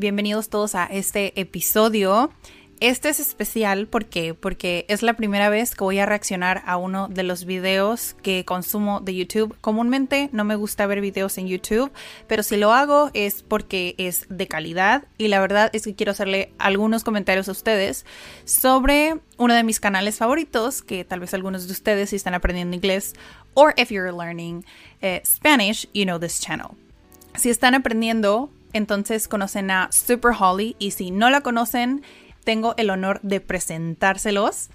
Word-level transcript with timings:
Bienvenidos 0.00 0.48
todos 0.48 0.76
a 0.76 0.86
este 0.86 1.38
episodio. 1.38 2.30
Este 2.80 3.10
es 3.10 3.20
especial 3.20 3.86
porque, 3.86 4.86
es 4.88 5.02
la 5.02 5.12
primera 5.12 5.50
vez 5.50 5.74
que 5.74 5.84
voy 5.84 5.98
a 5.98 6.06
reaccionar 6.06 6.62
a 6.64 6.78
uno 6.78 7.06
de 7.08 7.22
los 7.22 7.44
videos 7.44 8.16
que 8.22 8.46
consumo 8.46 9.00
de 9.00 9.14
YouTube. 9.14 9.54
Comúnmente 9.60 10.30
no 10.32 10.44
me 10.44 10.56
gusta 10.56 10.86
ver 10.86 11.02
videos 11.02 11.36
en 11.36 11.48
YouTube, 11.48 11.92
pero 12.28 12.42
si 12.42 12.56
lo 12.56 12.72
hago 12.72 13.10
es 13.12 13.42
porque 13.42 13.94
es 13.98 14.24
de 14.30 14.48
calidad 14.48 15.04
y 15.18 15.28
la 15.28 15.38
verdad 15.38 15.68
es 15.74 15.82
que 15.82 15.94
quiero 15.94 16.12
hacerle 16.12 16.54
algunos 16.56 17.04
comentarios 17.04 17.50
a 17.50 17.52
ustedes 17.52 18.06
sobre 18.46 19.20
uno 19.36 19.52
de 19.52 19.64
mis 19.64 19.80
canales 19.80 20.16
favoritos, 20.16 20.80
que 20.80 21.04
tal 21.04 21.20
vez 21.20 21.34
algunos 21.34 21.66
de 21.66 21.74
ustedes 21.74 22.08
si 22.08 22.16
están 22.16 22.32
aprendiendo 22.32 22.74
inglés 22.74 23.12
or 23.52 23.74
if 23.76 23.90
you're 23.90 24.10
learning 24.10 24.64
eh, 25.02 25.20
Spanish, 25.26 25.86
you 25.92 26.06
know 26.06 26.18
this 26.18 26.40
channel. 26.40 26.70
Si 27.36 27.50
están 27.50 27.74
aprendiendo, 27.74 28.50
entonces 28.72 29.28
conocen 29.28 29.70
a 29.70 29.90
Super 29.92 30.32
Holly 30.38 30.76
y 30.78 30.92
si 30.92 31.10
no 31.10 31.30
la 31.30 31.40
conocen, 31.40 32.02
tengo 32.44 32.74
el 32.76 32.90
honor 32.90 33.20
de 33.22 33.40
presentárselos. 33.40 34.70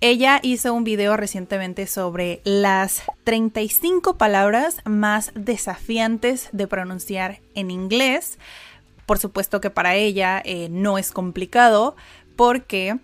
Ella 0.00 0.38
hizo 0.42 0.72
un 0.74 0.84
video 0.84 1.16
recientemente 1.16 1.88
sobre 1.88 2.40
las 2.44 3.02
35 3.24 4.16
palabras 4.16 4.76
más 4.84 5.32
desafiantes 5.34 6.48
de 6.52 6.68
pronunciar 6.68 7.40
en 7.54 7.72
inglés. 7.72 8.38
Por 9.06 9.18
supuesto 9.18 9.60
que 9.60 9.70
para 9.70 9.96
ella 9.96 10.40
eh, 10.44 10.68
no 10.70 10.98
es 10.98 11.10
complicado 11.10 11.96
porque 12.36 12.98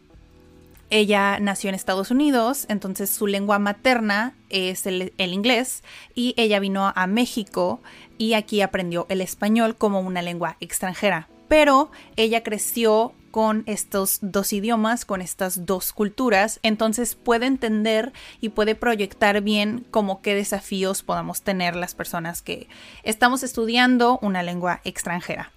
ella 0.91 1.41
nació 1.41 1.71
en 1.71 1.75
Estados 1.75 2.13
Unidos, 2.13 2.67
entonces 2.69 3.11
su 3.11 3.27
lengua 3.27 3.59
materna 3.59 4.35
es 4.55 4.87
el, 4.87 5.13
inglés 5.19 5.83
y 6.15 6.35
ella 6.37 6.61
vino 6.61 6.93
a 6.95 7.07
México 7.07 7.81
y 8.19 8.35
aquí 8.35 8.61
aprendió 8.61 9.07
el 9.09 9.21
español 9.21 9.77
como 9.77 10.01
una 10.01 10.23
lengua 10.23 10.57
extranjera. 10.61 11.29
Pero 11.49 11.91
ella 12.17 12.43
creció 12.43 13.13
con 13.31 13.65
estos 13.67 14.21
dos 14.23 14.53
idiomas, 14.53 15.05
con 15.05 15.21
estas 15.21 15.67
dos 15.67 15.93
culturas, 15.93 16.61
entonces 16.63 17.17
puede 17.17 17.47
entender 17.47 18.13
y 18.41 18.51
puede 18.51 18.77
proyectar 18.77 19.41
bien 19.41 19.85
como 19.91 20.23
qué 20.23 20.37
desafíos 20.37 21.03
podamos 21.03 21.43
tener 21.43 21.75
las 21.75 21.95
personas 21.95 22.43
que 22.43 22.69
estamos 23.03 23.43
estudiando 23.43 24.21
una 24.23 24.45
lengua 24.45 24.81
extranjera. 24.85 25.51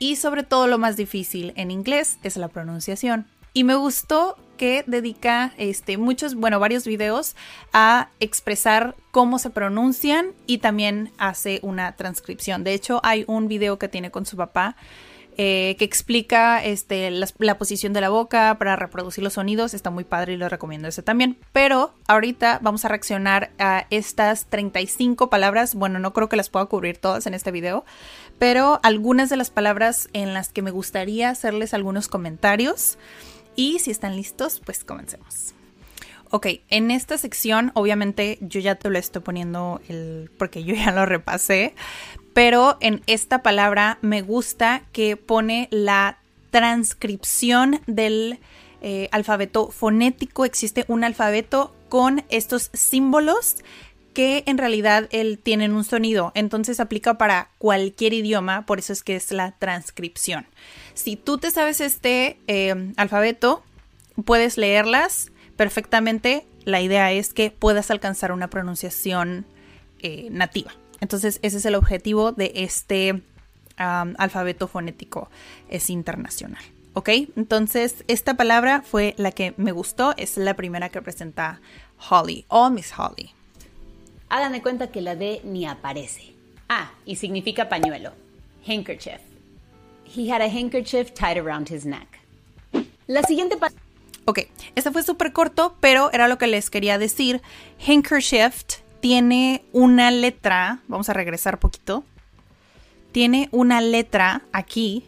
Y 0.00 0.16
sobre 0.16 0.42
todo 0.42 0.66
lo 0.66 0.78
más 0.78 0.96
difícil 0.96 1.52
en 1.54 1.70
inglés 1.70 2.18
es 2.24 2.36
la 2.36 2.48
pronunciación. 2.48 3.28
Y 3.52 3.64
me 3.64 3.74
gustó 3.74 4.36
que 4.56 4.84
dedica 4.86 5.52
este, 5.56 5.96
muchos, 5.96 6.34
bueno, 6.34 6.60
varios 6.60 6.86
videos 6.86 7.34
a 7.72 8.10
expresar 8.20 8.94
cómo 9.10 9.38
se 9.38 9.50
pronuncian 9.50 10.32
y 10.46 10.58
también 10.58 11.10
hace 11.18 11.58
una 11.62 11.96
transcripción. 11.96 12.64
De 12.64 12.72
hecho, 12.74 13.00
hay 13.02 13.24
un 13.26 13.48
video 13.48 13.78
que 13.78 13.88
tiene 13.88 14.10
con 14.10 14.24
su 14.24 14.36
papá 14.36 14.76
eh, 15.38 15.76
que 15.78 15.86
explica 15.86 16.62
este, 16.62 17.10
la, 17.10 17.56
posición 17.56 17.94
de 17.94 18.02
la 18.02 18.10
boca 18.10 18.54
para 18.58 18.76
reproducir 18.76 19.24
los 19.24 19.32
sonidos. 19.32 19.72
Está 19.72 19.88
muy 19.88 20.04
padre 20.04 20.34
y 20.34 20.36
lo 20.36 20.48
recomiendo 20.50 20.88
ese 20.88 21.02
también. 21.02 21.38
Pero 21.52 21.94
ahorita 22.06 22.58
vamos 22.60 22.84
a 22.84 22.88
reaccionar 22.88 23.50
a 23.58 23.86
estas 23.88 24.44
35 24.46 25.30
palabras. 25.30 25.74
Bueno, 25.74 25.98
no 25.98 26.12
creo 26.12 26.28
que 26.28 26.36
las 26.36 26.50
pueda 26.50 26.66
cubrir 26.66 26.98
todas 26.98 27.26
en 27.26 27.32
este 27.32 27.50
video, 27.50 27.86
pero 28.38 28.78
algunas 28.82 29.30
de 29.30 29.36
las 29.36 29.50
palabras 29.50 30.10
en 30.12 30.34
las 30.34 30.50
que 30.50 30.60
me 30.60 30.70
gustaría 30.70 31.30
hacerles 31.30 31.72
algunos 31.72 32.08
comentarios. 32.08 32.98
Y 33.56 33.78
si 33.78 33.90
están 33.90 34.16
listos, 34.16 34.60
pues 34.64 34.84
comencemos. 34.84 35.54
Ok, 36.30 36.46
en 36.70 36.90
esta 36.90 37.18
sección 37.18 37.72
obviamente 37.74 38.38
yo 38.40 38.58
ya 38.60 38.76
te 38.76 38.88
lo 38.88 38.98
estoy 38.98 39.20
poniendo 39.20 39.82
el, 39.88 40.30
porque 40.38 40.64
yo 40.64 40.74
ya 40.74 40.90
lo 40.90 41.04
repasé, 41.04 41.74
pero 42.32 42.78
en 42.80 43.02
esta 43.06 43.42
palabra 43.42 43.98
me 44.00 44.22
gusta 44.22 44.82
que 44.92 45.18
pone 45.18 45.68
la 45.70 46.18
transcripción 46.50 47.80
del 47.86 48.38
eh, 48.80 49.08
alfabeto 49.12 49.70
fonético. 49.70 50.46
Existe 50.46 50.86
un 50.88 51.04
alfabeto 51.04 51.74
con 51.90 52.24
estos 52.30 52.70
símbolos 52.72 53.56
que 54.12 54.44
en 54.46 54.58
realidad 54.58 55.08
él 55.10 55.38
tienen 55.42 55.72
un 55.72 55.84
sonido, 55.84 56.32
entonces 56.34 56.80
aplica 56.80 57.18
para 57.18 57.50
cualquier 57.58 58.12
idioma, 58.12 58.66
por 58.66 58.78
eso 58.78 58.92
es 58.92 59.02
que 59.02 59.16
es 59.16 59.32
la 59.32 59.52
transcripción. 59.52 60.46
Si 60.94 61.16
tú 61.16 61.38
te 61.38 61.50
sabes 61.50 61.80
este 61.80 62.38
eh, 62.46 62.92
alfabeto, 62.96 63.62
puedes 64.24 64.56
leerlas 64.58 65.32
perfectamente. 65.56 66.46
La 66.64 66.80
idea 66.80 67.12
es 67.12 67.32
que 67.32 67.50
puedas 67.50 67.90
alcanzar 67.90 68.32
una 68.32 68.48
pronunciación 68.48 69.46
eh, 70.00 70.28
nativa. 70.30 70.72
Entonces, 71.00 71.40
ese 71.42 71.56
es 71.58 71.64
el 71.64 71.74
objetivo 71.74 72.32
de 72.32 72.52
este 72.54 73.22
alfabeto 73.76 74.68
fonético. 74.68 75.28
Es 75.68 75.90
internacional. 75.90 76.62
¿Ok? 76.94 77.08
Entonces, 77.36 78.04
esta 78.06 78.34
palabra 78.34 78.82
fue 78.82 79.14
la 79.16 79.32
que 79.32 79.54
me 79.56 79.72
gustó. 79.72 80.14
Es 80.16 80.36
la 80.36 80.54
primera 80.54 80.90
que 80.90 81.02
presenta 81.02 81.60
Holly 82.10 82.44
o 82.48 82.70
Miss 82.70 82.92
Holly. 82.96 83.34
Hagan 84.32 84.52
de 84.52 84.62
cuenta 84.62 84.86
que 84.86 85.02
la 85.02 85.14
D 85.14 85.42
ni 85.44 85.66
aparece. 85.66 86.32
Ah, 86.66 86.90
y 87.04 87.16
significa 87.16 87.68
pañuelo. 87.68 88.12
Handkerchief. 88.66 89.20
He 90.06 90.32
had 90.32 90.40
a 90.40 90.46
handkerchief 90.46 91.12
tied 91.12 91.36
around 91.36 91.70
his 91.70 91.84
neck. 91.84 92.18
La 93.06 93.22
siguiente 93.24 93.58
palabra. 93.58 93.78
Ok, 94.24 94.38
este 94.74 94.90
fue 94.90 95.02
súper 95.02 95.34
corto, 95.34 95.76
pero 95.80 96.10
era 96.14 96.28
lo 96.28 96.38
que 96.38 96.46
les 96.46 96.70
quería 96.70 96.96
decir. 96.96 97.42
Handkerchief 97.86 98.62
tiene 99.00 99.66
una 99.72 100.10
letra, 100.10 100.80
vamos 100.88 101.10
a 101.10 101.12
regresar 101.12 101.58
poquito, 101.58 102.02
tiene 103.12 103.50
una 103.52 103.82
letra 103.82 104.44
aquí, 104.54 105.04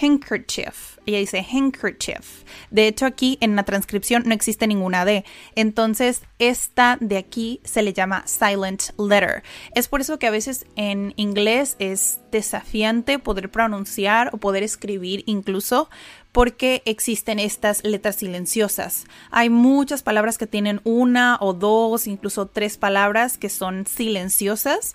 handkerchief. 0.00 0.98
Ella 1.06 1.18
dice 1.18 1.44
handkerchief. 1.50 2.44
De 2.70 2.86
hecho, 2.86 3.06
aquí 3.06 3.38
en 3.40 3.56
la 3.56 3.64
transcripción 3.64 4.22
no 4.26 4.34
existe 4.34 4.66
ninguna 4.66 5.04
D. 5.04 5.24
Entonces, 5.54 6.22
esta 6.38 6.98
de 7.00 7.16
aquí 7.16 7.60
se 7.64 7.82
le 7.82 7.92
llama 7.92 8.24
silent 8.26 8.90
letter. 8.98 9.42
Es 9.74 9.88
por 9.88 10.00
eso 10.00 10.18
que 10.18 10.26
a 10.26 10.30
veces 10.30 10.66
en 10.76 11.14
inglés 11.16 11.76
es 11.78 12.20
desafiante 12.30 13.18
poder 13.18 13.50
pronunciar 13.50 14.30
o 14.32 14.38
poder 14.38 14.62
escribir 14.62 15.24
incluso 15.26 15.88
porque 16.32 16.82
existen 16.84 17.38
estas 17.38 17.82
letras 17.84 18.16
silenciosas. 18.16 19.06
Hay 19.30 19.50
muchas 19.50 20.02
palabras 20.02 20.38
que 20.38 20.46
tienen 20.46 20.80
una 20.84 21.38
o 21.40 21.54
dos, 21.54 22.06
incluso 22.06 22.46
tres 22.46 22.76
palabras 22.76 23.38
que 23.38 23.48
son 23.48 23.86
silenciosas 23.86 24.94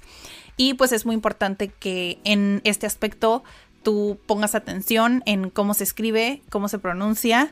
y 0.56 0.76
pues 0.76 0.92
es 0.92 1.06
muy 1.06 1.16
importante 1.16 1.70
que 1.70 2.20
en 2.24 2.62
este 2.64 2.86
aspecto 2.86 3.44
tú 3.84 4.20
pongas 4.26 4.56
atención 4.56 5.24
en 5.26 5.50
cómo 5.50 5.74
se 5.74 5.84
escribe, 5.84 6.42
cómo 6.50 6.68
se 6.68 6.80
pronuncia 6.80 7.52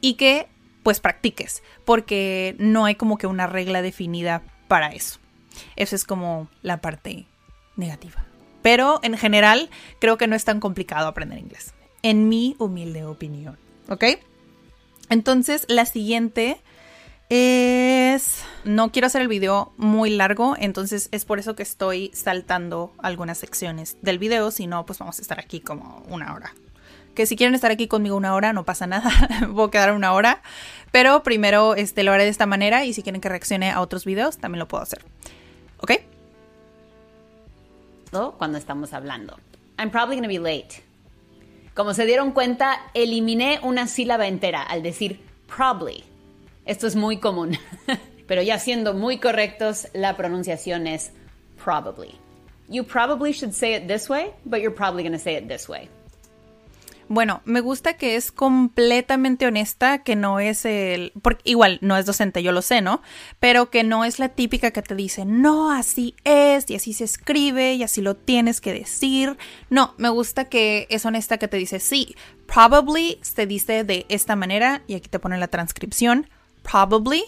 y 0.00 0.14
que 0.14 0.48
pues 0.82 1.00
practiques, 1.00 1.62
porque 1.84 2.56
no 2.58 2.84
hay 2.84 2.96
como 2.96 3.18
que 3.18 3.26
una 3.26 3.46
regla 3.46 3.82
definida 3.82 4.42
para 4.68 4.88
eso. 4.88 5.18
Esa 5.76 5.94
es 5.94 6.04
como 6.04 6.48
la 6.62 6.80
parte 6.80 7.26
negativa. 7.76 8.24
Pero 8.62 9.00
en 9.02 9.16
general 9.16 9.70
creo 10.00 10.16
que 10.16 10.26
no 10.26 10.36
es 10.36 10.44
tan 10.44 10.60
complicado 10.60 11.08
aprender 11.08 11.38
inglés 11.38 11.74
en 12.02 12.28
mi 12.28 12.56
humilde 12.58 13.04
opinión. 13.04 13.58
¿Ok? 13.88 14.04
Entonces, 15.08 15.66
la 15.68 15.86
siguiente 15.86 16.60
es... 17.32 18.44
No 18.64 18.92
quiero 18.92 19.06
hacer 19.06 19.22
el 19.22 19.28
video 19.28 19.72
muy 19.78 20.10
largo, 20.10 20.54
entonces 20.58 21.08
es 21.12 21.24
por 21.24 21.38
eso 21.38 21.56
que 21.56 21.62
estoy 21.62 22.10
saltando 22.12 22.92
algunas 22.98 23.38
secciones 23.38 23.96
del 24.02 24.18
video, 24.18 24.50
si 24.50 24.66
no, 24.66 24.84
pues 24.84 24.98
vamos 24.98 25.18
a 25.18 25.22
estar 25.22 25.40
aquí 25.40 25.60
como 25.60 26.04
una 26.08 26.34
hora. 26.34 26.54
Que 27.14 27.24
si 27.24 27.34
quieren 27.34 27.54
estar 27.54 27.70
aquí 27.70 27.88
conmigo 27.88 28.16
una 28.16 28.34
hora, 28.34 28.52
no 28.52 28.64
pasa 28.64 28.86
nada, 28.86 29.10
puedo 29.54 29.70
quedar 29.70 29.92
una 29.92 30.12
hora, 30.12 30.42
pero 30.90 31.22
primero 31.22 31.74
este, 31.74 32.02
lo 32.02 32.12
haré 32.12 32.24
de 32.24 32.30
esta 32.30 32.44
manera 32.44 32.84
y 32.84 32.92
si 32.92 33.02
quieren 33.02 33.22
que 33.22 33.30
reaccione 33.30 33.70
a 33.70 33.80
otros 33.80 34.04
videos, 34.04 34.36
también 34.36 34.58
lo 34.58 34.68
puedo 34.68 34.82
hacer. 34.82 35.02
¿Ok? 35.78 35.92
Cuando 38.36 38.58
estamos 38.58 38.92
hablando. 38.92 39.38
I'm 39.78 39.90
probably 39.90 40.16
gonna 40.16 40.28
be 40.28 40.38
late. 40.38 40.84
Como 41.74 41.94
se 41.94 42.04
dieron 42.04 42.32
cuenta, 42.32 42.78
eliminé 42.92 43.58
una 43.62 43.86
sílaba 43.86 44.28
entera 44.28 44.62
al 44.62 44.82
decir 44.82 45.18
probably. 45.46 46.11
Esto 46.72 46.86
es 46.86 46.96
muy 46.96 47.18
común. 47.18 47.58
Pero 48.26 48.40
ya 48.40 48.58
siendo 48.58 48.94
muy 48.94 49.18
correctos, 49.18 49.88
la 49.92 50.16
pronunciación 50.16 50.86
es 50.86 51.12
probably. 51.62 52.18
You 52.66 52.82
probably 52.84 53.32
should 53.32 53.52
say 53.52 53.74
it 53.74 53.88
this 53.88 54.08
way, 54.08 54.30
but 54.46 54.60
you're 54.60 54.74
probably 54.74 55.02
going 55.02 55.12
to 55.12 55.18
say 55.18 55.36
it 55.36 55.48
this 55.48 55.68
way. 55.68 55.90
Bueno, 57.08 57.42
me 57.44 57.60
gusta 57.60 57.98
que 57.98 58.16
es 58.16 58.32
completamente 58.32 59.46
honesta, 59.46 59.98
que 59.98 60.16
no 60.16 60.40
es 60.40 60.64
el... 60.64 61.12
Porque 61.20 61.42
igual, 61.44 61.76
no 61.82 61.98
es 61.98 62.06
docente, 62.06 62.42
yo 62.42 62.52
lo 62.52 62.62
sé, 62.62 62.80
¿no? 62.80 63.02
Pero 63.38 63.68
que 63.68 63.84
no 63.84 64.06
es 64.06 64.18
la 64.18 64.30
típica 64.30 64.70
que 64.70 64.80
te 64.80 64.94
dice, 64.94 65.26
no, 65.26 65.70
así 65.70 66.14
es, 66.24 66.70
y 66.70 66.76
así 66.76 66.94
se 66.94 67.04
escribe, 67.04 67.74
y 67.74 67.82
así 67.82 68.00
lo 68.00 68.16
tienes 68.16 68.62
que 68.62 68.72
decir. 68.72 69.36
No, 69.68 69.92
me 69.98 70.08
gusta 70.08 70.46
que 70.46 70.86
es 70.88 71.04
honesta 71.04 71.36
que 71.36 71.48
te 71.48 71.58
dice, 71.58 71.80
sí, 71.80 72.14
probably 72.46 73.18
se 73.20 73.46
dice 73.46 73.84
de 73.84 74.06
esta 74.08 74.34
manera, 74.34 74.80
y 74.86 74.94
aquí 74.94 75.10
te 75.10 75.18
pone 75.18 75.36
la 75.36 75.48
transcripción, 75.48 76.30
probably 76.62 77.24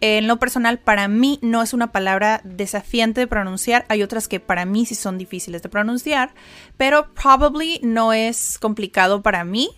en 0.00 0.26
lo 0.26 0.38
personal, 0.38 0.78
para 0.78 1.08
mí 1.08 1.38
no 1.42 1.62
es 1.62 1.74
una 1.74 1.92
palabra 1.92 2.40
desafiante 2.44 3.20
de 3.20 3.26
pronunciar. 3.26 3.84
Hay 3.88 4.02
otras 4.02 4.28
que 4.28 4.40
para 4.40 4.64
mí 4.64 4.86
sí 4.86 4.94
son 4.94 5.18
difíciles 5.18 5.62
de 5.62 5.68
pronunciar, 5.68 6.32
pero 6.78 7.12
probably 7.12 7.80
no 7.82 8.14
es 8.14 8.58
complicado 8.58 9.20
para 9.20 9.44
mí, 9.44 9.68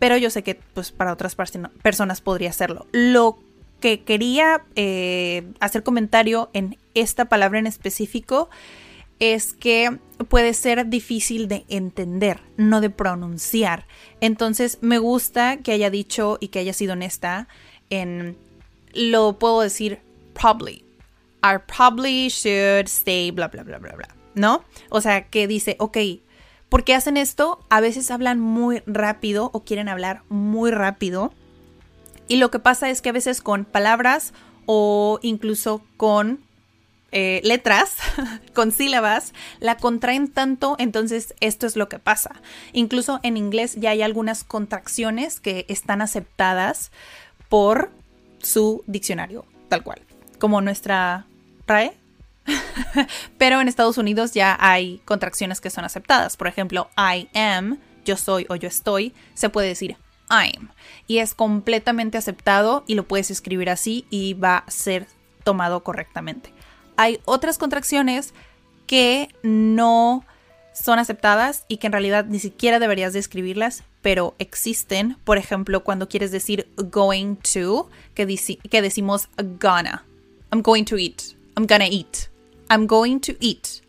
pero 0.00 0.16
yo 0.16 0.30
sé 0.30 0.42
que 0.42 0.56
pues 0.74 0.90
para 0.90 1.12
otras 1.12 1.36
personas 1.36 2.20
podría 2.20 2.52
serlo. 2.52 2.86
Lo 2.90 3.38
que 3.80 4.02
quería 4.02 4.64
eh, 4.74 5.52
hacer 5.60 5.84
comentario 5.84 6.50
en 6.52 6.76
esta 6.94 7.26
palabra 7.26 7.60
en 7.60 7.68
específico 7.68 8.50
es 9.20 9.52
que 9.52 9.98
puede 10.28 10.52
ser 10.54 10.88
difícil 10.88 11.46
de 11.46 11.64
entender, 11.68 12.40
no 12.56 12.80
de 12.80 12.90
pronunciar. 12.90 13.86
Entonces 14.20 14.78
me 14.80 14.98
gusta 14.98 15.58
que 15.58 15.72
haya 15.72 15.90
dicho 15.90 16.38
y 16.40 16.48
que 16.48 16.58
haya 16.58 16.72
sido 16.72 16.94
honesta 16.94 17.46
en 17.90 18.36
lo 18.92 19.38
puedo 19.38 19.60
decir 19.60 20.00
probably. 20.34 20.84
I 21.42 21.58
probably 21.66 22.28
should 22.28 22.86
stay, 22.86 23.30
bla, 23.30 23.48
bla, 23.48 23.62
bla, 23.62 23.78
bla, 23.78 23.92
bla. 23.92 24.08
¿No? 24.34 24.64
O 24.90 25.00
sea, 25.00 25.28
que 25.28 25.46
dice, 25.46 25.76
ok, 25.78 25.98
¿por 26.68 26.84
qué 26.84 26.94
hacen 26.94 27.16
esto? 27.16 27.64
A 27.68 27.80
veces 27.80 28.10
hablan 28.10 28.40
muy 28.40 28.82
rápido 28.86 29.50
o 29.52 29.64
quieren 29.64 29.88
hablar 29.88 30.22
muy 30.28 30.70
rápido. 30.70 31.32
Y 32.28 32.36
lo 32.36 32.50
que 32.50 32.58
pasa 32.58 32.90
es 32.90 33.02
que 33.02 33.08
a 33.08 33.12
veces 33.12 33.40
con 33.40 33.64
palabras 33.64 34.32
o 34.66 35.18
incluso 35.22 35.82
con 35.96 36.40
eh, 37.12 37.40
letras, 37.42 37.96
con 38.54 38.70
sílabas, 38.70 39.32
la 39.58 39.76
contraen 39.76 40.28
tanto, 40.28 40.76
entonces 40.78 41.34
esto 41.40 41.66
es 41.66 41.74
lo 41.74 41.88
que 41.88 41.98
pasa. 41.98 42.40
Incluso 42.72 43.18
en 43.24 43.36
inglés 43.36 43.74
ya 43.76 43.90
hay 43.90 44.02
algunas 44.02 44.44
contracciones 44.44 45.40
que 45.40 45.66
están 45.68 46.02
aceptadas 46.02 46.92
por 47.50 47.90
su 48.42 48.82
diccionario, 48.86 49.44
tal 49.68 49.82
cual, 49.82 50.00
como 50.38 50.62
nuestra 50.62 51.26
RAE. 51.66 51.92
Pero 53.38 53.60
en 53.60 53.68
Estados 53.68 53.98
Unidos 53.98 54.32
ya 54.32 54.56
hay 54.58 55.02
contracciones 55.04 55.60
que 55.60 55.68
son 55.68 55.84
aceptadas. 55.84 56.38
Por 56.38 56.46
ejemplo, 56.46 56.88
I 56.96 57.28
am, 57.38 57.78
yo 58.06 58.16
soy 58.16 58.46
o 58.48 58.56
yo 58.56 58.68
estoy, 58.68 59.12
se 59.34 59.50
puede 59.50 59.68
decir 59.68 59.96
I'm. 60.30 60.70
Y 61.06 61.18
es 61.18 61.34
completamente 61.34 62.16
aceptado 62.16 62.84
y 62.86 62.94
lo 62.94 63.06
puedes 63.06 63.30
escribir 63.30 63.68
así 63.68 64.06
y 64.08 64.34
va 64.34 64.58
a 64.58 64.70
ser 64.70 65.06
tomado 65.44 65.82
correctamente. 65.82 66.52
Hay 66.96 67.20
otras 67.24 67.58
contracciones 67.58 68.32
que 68.86 69.28
no 69.42 70.24
son 70.72 70.98
aceptadas 70.98 71.64
y 71.68 71.78
que 71.78 71.88
en 71.88 71.92
realidad 71.92 72.26
ni 72.26 72.38
siquiera 72.38 72.78
deberías 72.78 73.12
de 73.12 73.18
escribirlas, 73.18 73.82
pero 74.02 74.34
existen. 74.38 75.16
Por 75.24 75.38
ejemplo, 75.38 75.84
cuando 75.84 76.08
quieres 76.08 76.30
decir 76.30 76.68
going 76.76 77.36
to, 77.54 77.88
que, 78.14 78.26
que 78.70 78.82
decimos 78.82 79.28
gonna. 79.58 80.04
I'm 80.52 80.62
going 80.62 80.84
to 80.86 80.96
eat. 80.96 81.36
I'm 81.56 81.66
gonna 81.66 81.86
eat. 81.86 82.28
I'm 82.70 82.86
going 82.86 83.20
to 83.20 83.32
eat. 83.40 83.82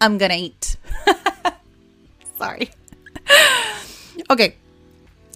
I'm 0.00 0.18
gonna 0.18 0.36
eat. 0.36 0.76
Sorry. 2.38 2.70
ok. 4.28 4.40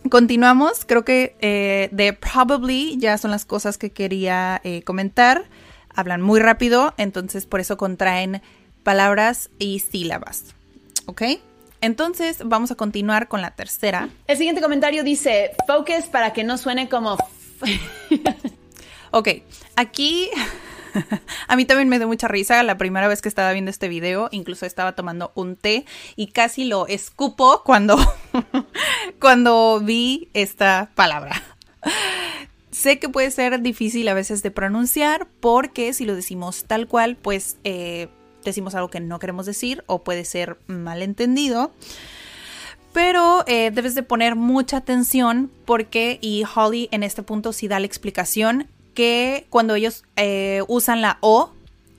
Continuamos. 0.09 0.85
Creo 0.85 1.05
que 1.05 1.37
eh, 1.41 1.89
de 1.93 2.13
probably 2.13 2.97
ya 2.99 3.19
son 3.19 3.31
las 3.31 3.45
cosas 3.45 3.79
que 3.79 3.91
quería 3.91 4.61
eh, 4.65 4.83
comentar. 4.83 5.45
Hablan 5.95 6.23
muy 6.23 6.41
rápido, 6.41 6.95
entonces 6.97 7.47
por 7.47 7.61
eso 7.61 7.77
contraen 7.77 8.43
palabras 8.83 9.51
y 9.59 9.81
sílabas. 9.81 10.55
¿Ok? 11.07 11.23
Entonces 11.81 12.39
vamos 12.45 12.71
a 12.71 12.75
continuar 12.75 13.29
con 13.29 13.41
la 13.43 13.53
tercera. 13.53 14.09
El 14.27 14.37
siguiente 14.37 14.61
comentario 14.61 15.03
dice, 15.05 15.53
focus 15.67 16.07
para 16.11 16.33
que 16.33 16.45
no 16.45 16.59
suene 16.59 16.89
como... 16.89 17.17
ok, 19.11 19.29
aquí 19.77 20.31
a 21.49 21.57
mí 21.57 21.65
también 21.65 21.89
me 21.89 21.99
dio 21.99 22.07
mucha 22.07 22.29
risa 22.29 22.63
la 22.63 22.79
primera 22.79 23.09
vez 23.09 23.23
que 23.23 23.29
estaba 23.29 23.53
viendo 23.53 23.71
este 23.71 23.89
video, 23.89 24.29
incluso 24.33 24.67
estaba 24.67 24.95
tomando 24.95 25.33
un 25.35 25.57
té 25.57 25.85
y 26.17 26.29
casi 26.29 26.65
lo 26.65 26.87
escupo 26.87 27.63
cuando, 27.65 27.97
cuando 29.21 29.81
vi 29.81 30.29
esta 30.35 30.91
palabra. 30.95 31.43
Sé 32.71 32.99
que 32.99 33.09
puede 33.09 33.31
ser 33.31 33.61
difícil 33.61 34.09
a 34.09 34.15
veces 34.15 34.43
de 34.43 34.51
pronunciar 34.51 35.27
porque 35.41 35.93
si 35.93 36.05
lo 36.05 36.15
decimos 36.15 36.65
tal 36.65 36.87
cual, 36.87 37.17
pues 37.17 37.57
eh, 37.65 38.09
decimos 38.45 38.75
algo 38.75 38.89
que 38.89 39.01
no 39.01 39.19
queremos 39.19 39.47
decir 39.47 39.85
o 39.87 40.03
puede 40.03 40.25
ser 40.25 40.59
malentendido. 40.67 41.73
Pero 42.93 43.45
eh, 43.47 43.71
debes 43.71 43.95
de 43.95 44.03
poner 44.03 44.35
mucha 44.35 44.79
atención 44.79 45.51
porque, 45.65 46.19
y 46.21 46.45
Holly 46.55 46.89
en 46.91 47.03
este 47.03 47.23
punto 47.23 47.53
sí 47.53 47.69
da 47.69 47.79
la 47.79 47.87
explicación, 47.87 48.67
que 48.95 49.47
cuando 49.49 49.77
ellos 49.77 50.05
eh, 50.17 50.63
usan 50.67 51.01
la 51.01 51.19
O, 51.21 51.53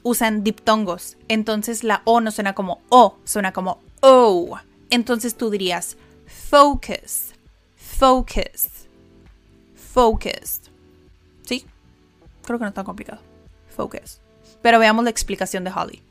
usan 0.03 0.43
diptongos. 0.43 1.17
Entonces 1.29 1.83
la 1.83 2.01
O 2.03 2.19
no 2.19 2.31
suena 2.31 2.53
como 2.53 2.81
O, 2.89 3.15
suena 3.23 3.53
como 3.53 3.79
O. 4.01 4.57
Entonces 4.89 5.35
tú 5.35 5.49
dirías 5.49 5.95
focus, 6.27 7.33
focus, 7.77 8.67
focus. 9.93 10.61
¿Sí? 11.43 11.65
Creo 12.43 12.59
que 12.59 12.63
no 12.63 12.69
es 12.69 12.75
tan 12.75 12.85
complicado. 12.85 13.21
Focus. 13.75 14.19
Pero 14.61 14.79
veamos 14.79 15.05
la 15.05 15.09
explicación 15.09 15.63
de 15.63 15.71
Holly. 15.71 16.01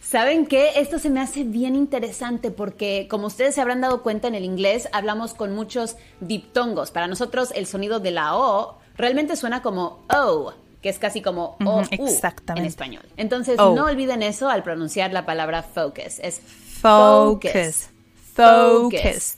¿Saben 0.00 0.46
qué? 0.46 0.72
Esto 0.76 0.98
se 0.98 1.10
me 1.10 1.20
hace 1.20 1.44
bien 1.44 1.76
interesante 1.76 2.50
porque, 2.50 3.06
como 3.08 3.28
ustedes 3.28 3.54
se 3.54 3.60
habrán 3.60 3.80
dado 3.80 4.02
cuenta 4.02 4.28
en 4.28 4.34
el 4.34 4.44
inglés, 4.44 4.88
hablamos 4.92 5.34
con 5.34 5.54
muchos 5.54 5.96
diptongos. 6.20 6.90
Para 6.90 7.06
nosotros, 7.06 7.52
el 7.54 7.66
sonido 7.66 8.00
de 8.00 8.10
la 8.10 8.36
O 8.36 8.78
realmente 8.96 9.36
suena 9.36 9.62
como 9.62 10.04
O, 10.12 10.52
que 10.82 10.88
es 10.88 10.98
casi 10.98 11.22
como 11.22 11.56
O 11.64 11.82
en 11.92 12.64
español. 12.64 13.02
Entonces, 13.16 13.56
no 13.56 13.84
olviden 13.84 14.22
eso 14.22 14.48
al 14.48 14.62
pronunciar 14.62 15.12
la 15.12 15.26
palabra 15.26 15.62
focus. 15.62 16.18
Es 16.20 16.40
focus. 16.40 17.88
Focus. 18.34 19.36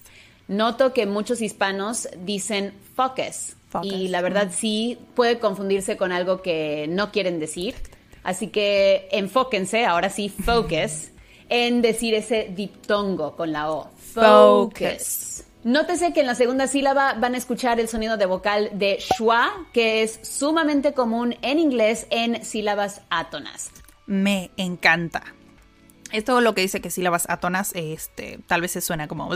Noto 0.48 0.92
que 0.92 1.06
muchos 1.06 1.40
hispanos 1.40 2.08
dicen 2.18 2.74
focus. 2.94 3.56
Y 3.82 4.08
la 4.08 4.20
verdad 4.20 4.50
sí 4.54 4.98
puede 5.14 5.38
confundirse 5.38 5.96
con 5.96 6.12
algo 6.12 6.42
que 6.42 6.86
no 6.88 7.10
quieren 7.10 7.40
decir. 7.40 7.74
Así 8.22 8.48
que 8.48 9.08
enfóquense, 9.10 9.84
ahora 9.84 10.10
sí, 10.10 10.28
focus, 10.28 11.10
en 11.48 11.82
decir 11.82 12.14
ese 12.14 12.50
diptongo 12.54 13.36
con 13.36 13.52
la 13.52 13.70
O. 13.70 13.90
Focus. 14.14 15.44
Nótese 15.64 16.12
que 16.12 16.20
en 16.20 16.26
la 16.26 16.34
segunda 16.34 16.66
sílaba 16.66 17.14
van 17.14 17.34
a 17.34 17.38
escuchar 17.38 17.78
el 17.78 17.88
sonido 17.88 18.16
de 18.16 18.26
vocal 18.26 18.70
de 18.72 18.98
schwa, 19.00 19.66
que 19.72 20.02
es 20.02 20.18
sumamente 20.22 20.92
común 20.92 21.36
en 21.42 21.58
inglés 21.58 22.06
en 22.10 22.44
sílabas 22.44 23.02
átonas. 23.10 23.70
Me 24.06 24.50
encanta. 24.56 25.22
Esto 26.10 26.40
lo 26.40 26.54
que 26.54 26.62
dice 26.62 26.80
que 26.80 26.90
sílabas 26.90 27.28
átonas, 27.28 27.72
este, 27.74 28.40
tal 28.46 28.60
vez 28.60 28.72
se 28.72 28.80
suena 28.80 29.08
como... 29.08 29.30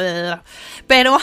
Pero 0.86 1.16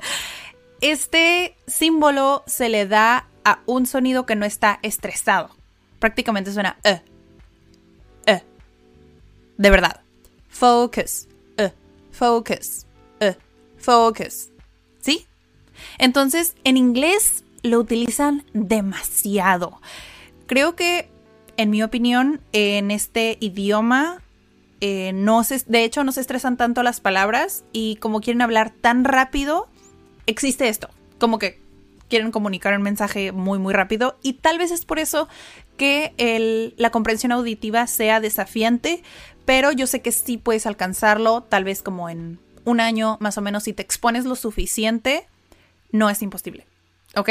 este 0.80 1.56
símbolo 1.66 2.44
se 2.46 2.68
le 2.68 2.86
da 2.86 3.28
a 3.44 3.60
un 3.66 3.86
sonido 3.86 4.26
que 4.26 4.36
no 4.36 4.46
está 4.46 4.80
estresado 4.82 5.50
prácticamente 6.04 6.52
suena 6.52 6.76
eh, 6.84 7.00
eh. 8.26 8.42
De 9.56 9.70
verdad. 9.70 10.02
Focus, 10.50 11.28
eh, 11.56 11.72
focus, 12.12 12.84
eh, 13.20 13.34
focus. 13.78 14.50
¿Sí? 15.00 15.26
Entonces, 15.96 16.56
en 16.64 16.76
inglés 16.76 17.42
lo 17.62 17.78
utilizan 17.78 18.44
demasiado. 18.52 19.80
Creo 20.46 20.76
que, 20.76 21.08
en 21.56 21.70
mi 21.70 21.82
opinión, 21.82 22.42
en 22.52 22.90
este 22.90 23.38
idioma, 23.40 24.20
no 25.14 25.42
se, 25.42 25.62
de 25.66 25.84
hecho, 25.84 26.04
no 26.04 26.12
se 26.12 26.20
estresan 26.20 26.58
tanto 26.58 26.82
las 26.82 27.00
palabras 27.00 27.64
y 27.72 27.96
como 27.96 28.20
quieren 28.20 28.42
hablar 28.42 28.74
tan 28.78 29.04
rápido, 29.04 29.70
existe 30.26 30.68
esto. 30.68 30.90
Como 31.18 31.38
que 31.38 31.63
quieren 32.08 32.30
comunicar 32.30 32.76
un 32.76 32.82
mensaje 32.82 33.32
muy 33.32 33.58
muy 33.58 33.72
rápido 33.74 34.18
y 34.22 34.34
tal 34.34 34.58
vez 34.58 34.70
es 34.70 34.84
por 34.84 34.98
eso 34.98 35.28
que 35.76 36.72
la 36.76 36.90
comprensión 36.90 37.32
auditiva 37.32 37.86
sea 37.86 38.20
desafiante, 38.20 39.02
pero 39.44 39.72
yo 39.72 39.86
sé 39.86 40.00
que 40.02 40.12
sí 40.12 40.38
puedes 40.38 40.66
alcanzarlo, 40.66 41.42
tal 41.42 41.64
vez 41.64 41.82
como 41.82 42.08
en 42.08 42.38
un 42.64 42.80
año 42.80 43.18
más 43.20 43.36
o 43.38 43.40
menos, 43.40 43.64
si 43.64 43.72
te 43.72 43.82
expones 43.82 44.24
lo 44.24 44.36
suficiente, 44.36 45.26
no 45.90 46.08
es 46.10 46.22
imposible. 46.22 46.66
¿Ok? 47.16 47.30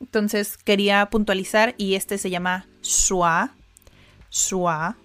Entonces 0.00 0.56
quería 0.56 1.10
puntualizar 1.10 1.74
y 1.76 1.94
este 1.94 2.18
se 2.18 2.30
llama 2.30 2.66
schwa, 2.82 3.54
schwa, 4.30 4.96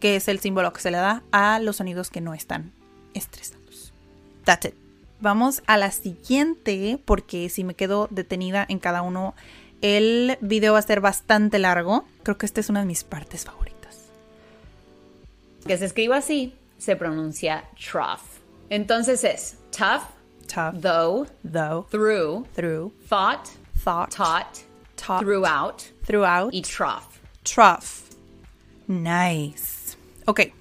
que 0.00 0.16
es 0.16 0.28
el 0.28 0.40
símbolo 0.40 0.72
que 0.72 0.80
se 0.80 0.90
le 0.90 0.98
da 0.98 1.22
a 1.32 1.58
los 1.58 1.76
sonidos 1.76 2.10
que 2.10 2.20
no 2.20 2.34
están 2.34 2.72
estresados. 3.14 3.92
That's 4.44 4.66
it. 4.66 4.83
Vamos 5.20 5.62
a 5.66 5.76
la 5.76 5.90
siguiente 5.90 6.98
porque 7.04 7.48
si 7.48 7.64
me 7.64 7.74
quedo 7.74 8.08
detenida 8.10 8.66
en 8.68 8.78
cada 8.78 9.02
uno, 9.02 9.34
el 9.80 10.38
video 10.40 10.74
va 10.74 10.78
a 10.78 10.82
ser 10.82 11.00
bastante 11.00 11.58
largo. 11.58 12.04
Creo 12.22 12.36
que 12.38 12.46
esta 12.46 12.60
es 12.60 12.68
una 12.68 12.80
de 12.80 12.86
mis 12.86 13.04
partes 13.04 13.44
favoritas. 13.44 13.98
Que 15.66 15.78
se 15.78 15.86
escriba 15.86 16.16
así, 16.18 16.54
se 16.78 16.96
pronuncia 16.96 17.64
trough. 17.78 18.20
Entonces 18.70 19.24
es 19.24 19.56
tough, 19.70 20.04
Tough, 20.46 20.74
though, 20.80 21.26
though, 21.42 21.86
through, 21.90 22.46
through, 22.54 22.92
thought, 23.08 23.48
thought, 23.82 24.10
taught, 24.10 24.62
taught, 24.96 25.20
throughout 25.22 25.90
throughout, 26.06 26.52
y 26.52 26.60
trough. 26.62 27.18
trough. 27.44 28.02
Nice. 28.86 29.96
Ok. 30.26 30.52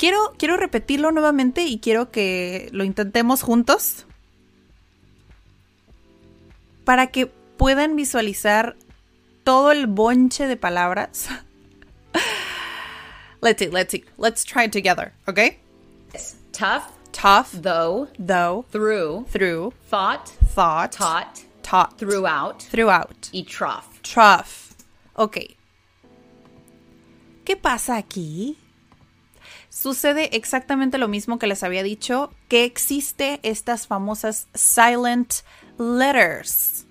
Quiero, 0.00 0.32
quiero 0.38 0.56
repetirlo 0.56 1.12
nuevamente 1.12 1.64
y 1.66 1.78
quiero 1.78 2.10
que 2.10 2.70
lo 2.72 2.84
intentemos 2.84 3.42
juntos. 3.42 4.06
Para 6.86 7.08
que 7.08 7.26
puedan 7.26 7.96
visualizar 7.96 8.76
todo 9.44 9.72
el 9.72 9.86
bonche 9.86 10.46
de 10.46 10.56
palabras. 10.56 11.28
let's 13.42 13.58
see, 13.58 13.68
let's 13.68 13.90
see. 13.90 14.02
Let's 14.16 14.42
try 14.42 14.64
it 14.64 14.72
together, 14.72 15.12
okay? 15.28 15.58
Es 16.14 16.36
tough, 16.50 16.84
Tough, 17.12 17.52
though, 17.52 18.08
though, 18.18 18.64
through, 18.70 19.26
through, 19.28 19.74
thought, 19.90 20.30
thought, 20.54 20.92
taught, 20.92 21.44
taught, 21.62 21.98
throughout 21.98 22.62
throughout. 22.62 23.28
y 23.34 23.44
trough. 23.44 24.00
Trough. 24.02 24.74
Ok. 25.14 25.40
¿Qué 27.44 27.56
pasa 27.56 27.98
aquí? 27.98 28.56
Sucede 29.70 30.36
exactamente 30.36 30.98
lo 30.98 31.06
mismo 31.06 31.38
que 31.38 31.46
les 31.46 31.62
había 31.62 31.84
dicho, 31.84 32.34
que 32.48 32.64
existe 32.64 33.38
estas 33.44 33.86
famosas 33.86 34.48
silent 34.52 35.32
letters. 35.78 36.86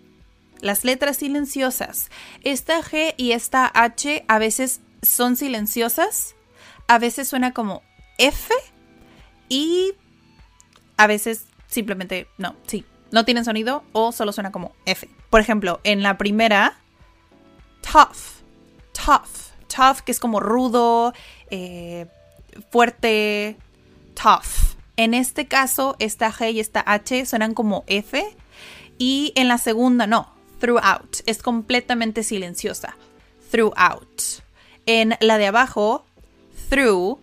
Las 0.61 0.85
letras 0.85 1.17
silenciosas. 1.17 2.09
Esta 2.43 2.81
G 2.81 3.15
y 3.17 3.33
esta 3.33 3.69
H 3.73 4.23
a 4.29 4.39
veces 4.39 4.79
son 5.01 5.35
silenciosas, 5.35 6.35
a 6.87 6.99
veces 6.99 7.27
suena 7.27 7.53
como 7.53 7.83
F 8.17 8.53
y 9.49 9.93
a 10.95 11.05
veces 11.05 11.47
simplemente 11.67 12.27
no, 12.37 12.55
sí, 12.65 12.85
no 13.11 13.25
tienen 13.25 13.43
sonido 13.43 13.83
o 13.91 14.13
solo 14.13 14.31
suena 14.31 14.53
como 14.53 14.73
F. 14.85 15.09
Por 15.29 15.41
ejemplo, 15.41 15.81
en 15.83 16.01
la 16.01 16.17
primera, 16.17 16.77
tough, 17.81 18.41
tough, 18.93 19.51
tough, 19.67 19.99
que 19.99 20.13
es 20.13 20.19
como 20.21 20.39
rudo, 20.39 21.13
eh, 21.51 22.07
fuerte, 22.71 23.57
tough. 24.15 24.75
En 24.97 25.13
este 25.13 25.47
caso, 25.47 25.95
esta 25.99 26.31
G 26.31 26.53
y 26.53 26.59
esta 26.59 26.83
H 26.85 27.25
suenan 27.25 27.53
como 27.53 27.83
F. 27.87 28.23
Y 28.97 29.31
en 29.35 29.47
la 29.47 29.57
segunda, 29.57 30.07
no, 30.07 30.33
throughout, 30.59 31.17
es 31.25 31.41
completamente 31.41 32.23
silenciosa. 32.23 32.97
Throughout. 33.49 34.43
En 34.85 35.15
la 35.21 35.37
de 35.37 35.47
abajo, 35.47 36.05
through, 36.69 37.19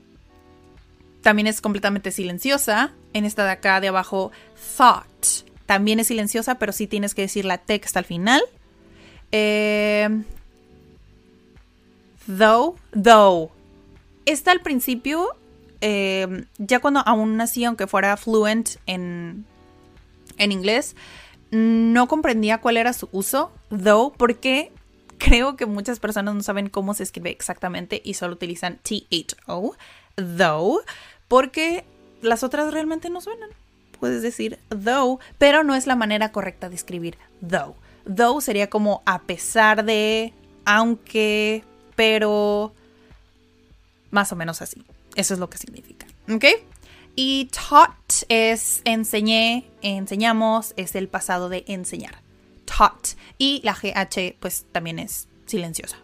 también 1.23 1.47
es 1.47 1.61
completamente 1.61 2.12
silenciosa. 2.12 2.92
En 3.12 3.25
esta 3.25 3.45
de 3.45 3.50
acá 3.50 3.80
de 3.80 3.88
abajo, 3.88 4.33
thought, 4.76 5.45
también 5.66 6.00
es 6.00 6.06
silenciosa, 6.06 6.59
pero 6.59 6.73
sí 6.73 6.87
tienes 6.87 7.14
que 7.14 7.23
decir 7.23 7.45
la 7.45 7.59
T 7.59 7.75
está 7.75 7.99
al 7.99 8.04
final. 8.04 8.42
Eh, 9.33 10.09
though, 12.26 12.76
though. 12.92 13.56
Esta 14.26 14.52
al 14.52 14.61
principio, 14.61 15.37
eh, 15.80 16.45
ya 16.59 16.80
cuando 16.80 17.00
aún 17.06 17.40
así, 17.40 17.64
aunque 17.64 17.87
fuera 17.87 18.16
fluent 18.16 18.71
en, 18.87 19.47
en 20.37 20.52
inglés, 20.52 20.95
no 21.50 22.09
comprendía 22.09 22.61
cuál 22.61 22.76
era 22.76 22.92
su 22.92 23.09
uso, 23.12 23.52
though, 23.71 24.12
porque 24.12 24.73
creo 25.18 25.56
que 25.56 25.66
muchas 25.66 26.00
personas 26.00 26.35
no 26.35 26.42
saben 26.42 26.68
cómo 26.68 26.95
se 26.95 27.02
escribe 27.02 27.30
exactamente 27.30 28.02
y 28.04 28.14
solo 28.14 28.35
utilizan 28.35 28.78
T-H-O, 28.83 29.75
though, 30.16 30.80
porque 31.28 31.85
las 32.23 32.42
otras 32.42 32.73
realmente 32.73 33.11
no 33.11 33.21
suenan. 33.21 33.50
Puedes 33.99 34.23
decir 34.23 34.59
though, 34.68 35.21
pero 35.38 35.64
no 35.64 35.75
es 35.75 35.87
la 35.87 35.97
manera 35.97 36.33
correcta 36.33 36.68
de 36.68 36.76
escribir 36.76 37.16
though. 37.40 37.76
Though 38.04 38.40
sería 38.40 38.68
como 38.68 39.02
a 39.06 39.23
pesar 39.23 39.85
de, 39.85 40.33
aunque, 40.64 41.64
pero, 41.97 42.73
más 44.17 44.33
o 44.33 44.37
menos 44.37 44.63
así. 44.63 44.83
Eso 45.15 45.35
es 45.35 45.41
lo 45.41 45.51
que 45.51 45.59
significa. 45.59 46.07
¿Ok? 46.33 46.47
Y 47.15 47.51
taught 47.53 48.25
es 48.31 48.81
enseñé, 48.85 49.69
enseñamos, 49.83 50.73
es 50.79 50.95
el 50.95 51.09
pasado 51.09 51.51
de 51.51 51.65
enseñar. 51.69 52.23
Taught. 52.65 53.09
Y 53.37 53.61
la 53.63 53.75
GH 53.75 54.37
pues 54.41 54.65
también 54.73 54.99
es 54.99 55.29
silenciosa. 55.45 55.99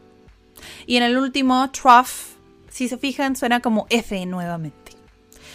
Y 0.86 0.96
en 0.96 1.04
el 1.04 1.16
último, 1.16 1.70
trough, 1.70 2.36
si 2.70 2.86
se 2.88 2.98
fijan, 2.98 3.34
suena 3.34 3.60
como 3.60 3.86
F 3.88 4.26
nuevamente. 4.26 4.92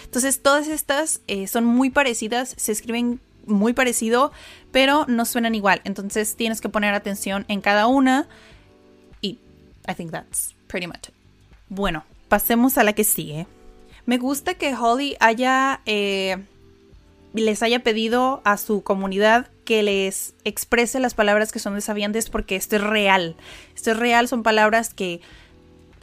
Entonces 0.04 0.42
todas 0.42 0.68
estas 0.68 1.22
eh, 1.28 1.46
son 1.46 1.64
muy 1.64 1.92
parecidas, 1.92 2.56
se 2.58 2.72
escriben 2.72 3.22
muy 3.46 3.74
parecido, 3.74 4.32
pero 4.72 5.06
no 5.08 5.26
suenan 5.26 5.54
igual. 5.54 5.82
Entonces 5.84 6.36
tienes 6.36 6.60
que 6.60 6.70
poner 6.70 6.96
atención 6.96 7.46
en 7.50 7.62
cada 7.62 7.86
una. 7.86 8.28
Y 9.22 9.38
I 9.88 9.94
think 9.94 10.10
that's 10.10 10.56
pretty 10.68 10.88
much 10.88 11.10
it. 11.10 11.14
Bueno, 11.70 12.04
pasemos 12.28 12.78
a 12.78 12.84
la 12.84 12.94
que 12.94 13.04
sigue. 13.04 13.48
Me 14.06 14.18
gusta 14.18 14.56
que 14.56 14.74
Holly 14.74 15.18
haya 15.20 15.82
eh, 15.86 16.38
les 17.34 17.62
haya 17.62 17.84
pedido 17.84 18.42
a 18.46 18.58
su 18.58 18.84
comunidad 18.84 19.50
que 19.66 19.84
les 19.84 20.34
exprese 20.44 21.00
las 21.00 21.14
palabras 21.14 21.52
que 21.52 21.60
son 21.60 21.76
desafiantes 21.76 22.30
porque 22.30 22.56
esto 22.56 22.78
es 22.78 22.84
real. 22.84 23.36
Esto 23.76 23.92
es 23.92 23.98
real, 23.98 24.28
son 24.28 24.44
palabras 24.44 24.94
que 24.94 25.22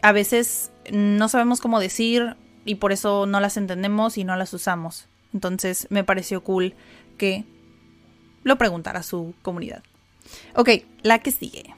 a 0.02 0.12
veces 0.12 0.70
no 0.92 1.28
sabemos 1.28 1.60
cómo 1.60 1.80
decir 1.80 2.36
y 2.64 2.76
por 2.76 2.92
eso 2.92 3.26
no 3.26 3.40
las 3.40 3.56
entendemos 3.56 4.18
y 4.18 4.24
no 4.24 4.36
las 4.36 4.52
usamos. 4.52 5.06
Entonces 5.32 5.86
me 5.90 6.04
pareció 6.04 6.42
cool 6.42 6.74
que 7.18 7.44
lo 8.42 8.58
preguntara 8.58 9.00
a 9.00 9.02
su 9.02 9.34
comunidad. 9.42 9.82
Ok, 10.54 10.70
la 11.02 11.20
que 11.20 11.30
sigue. 11.30 11.74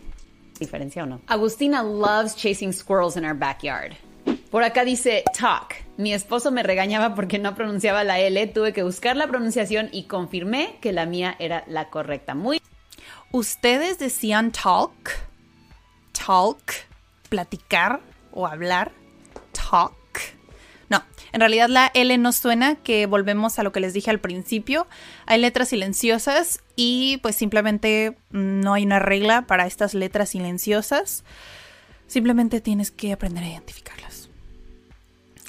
¿Diferencia 0.59 1.05
o 1.05 1.07
no? 1.07 1.21
Agustina 1.27 1.83
loves 1.83 2.35
chasing 2.35 2.73
squirrels 2.73 3.17
in 3.17 3.25
our 3.25 3.37
backyard. 3.37 3.95
Por 4.51 4.63
acá 4.63 4.85
dice 4.85 5.25
talk. 5.39 5.75
Mi 5.97 6.13
esposo 6.13 6.51
me 6.51 6.63
regañaba 6.63 7.15
porque 7.15 7.39
no 7.39 7.55
pronunciaba 7.55 8.05
la 8.05 8.19
L. 8.21 8.47
Tuve 8.49 8.73
que 8.73 8.83
buscar 8.83 9.17
la 9.17 9.27
pronunciación 9.27 9.89
y 9.93 10.05
confirmé 10.05 10.79
que 10.81 10.93
la 10.93 11.07
mía 11.07 11.37
era 11.39 11.65
la 11.67 11.91
correcta. 11.91 12.35
Muy 12.35 12.61
¿Ustedes 13.33 13.99
decían 13.99 14.53
talk? 14.53 15.11
Talk, 16.13 16.73
platicar 17.29 18.01
o 18.33 18.47
hablar. 18.47 18.93
Talk. 19.53 19.95
No, 20.89 21.03
en 21.33 21.41
realidad 21.41 21.69
la 21.69 21.91
L 21.93 22.17
no 22.19 22.33
suena, 22.33 22.77
que 22.77 23.07
volvemos 23.07 23.59
a 23.59 23.63
lo 23.63 23.73
que 23.73 23.81
les 23.81 23.93
dije 23.93 24.11
al 24.11 24.21
principio. 24.21 24.87
Hay 25.27 25.41
letras 25.41 25.69
silenciosas 25.69 26.63
y 26.77 27.19
pues 27.19 27.37
simplemente 27.37 28.17
no 28.31 28.75
hay 28.75 28.85
una 28.85 29.01
regla 29.01 29.43
para 29.43 29.67
estas 29.67 29.95
letras 29.95 30.31
silenciosas. 30.31 31.25
Simplemente 32.07 32.61
tienes 32.61 32.91
que 32.93 33.13
aprender 33.13 33.45
a 33.45 33.49
identificarlas. 33.49 34.16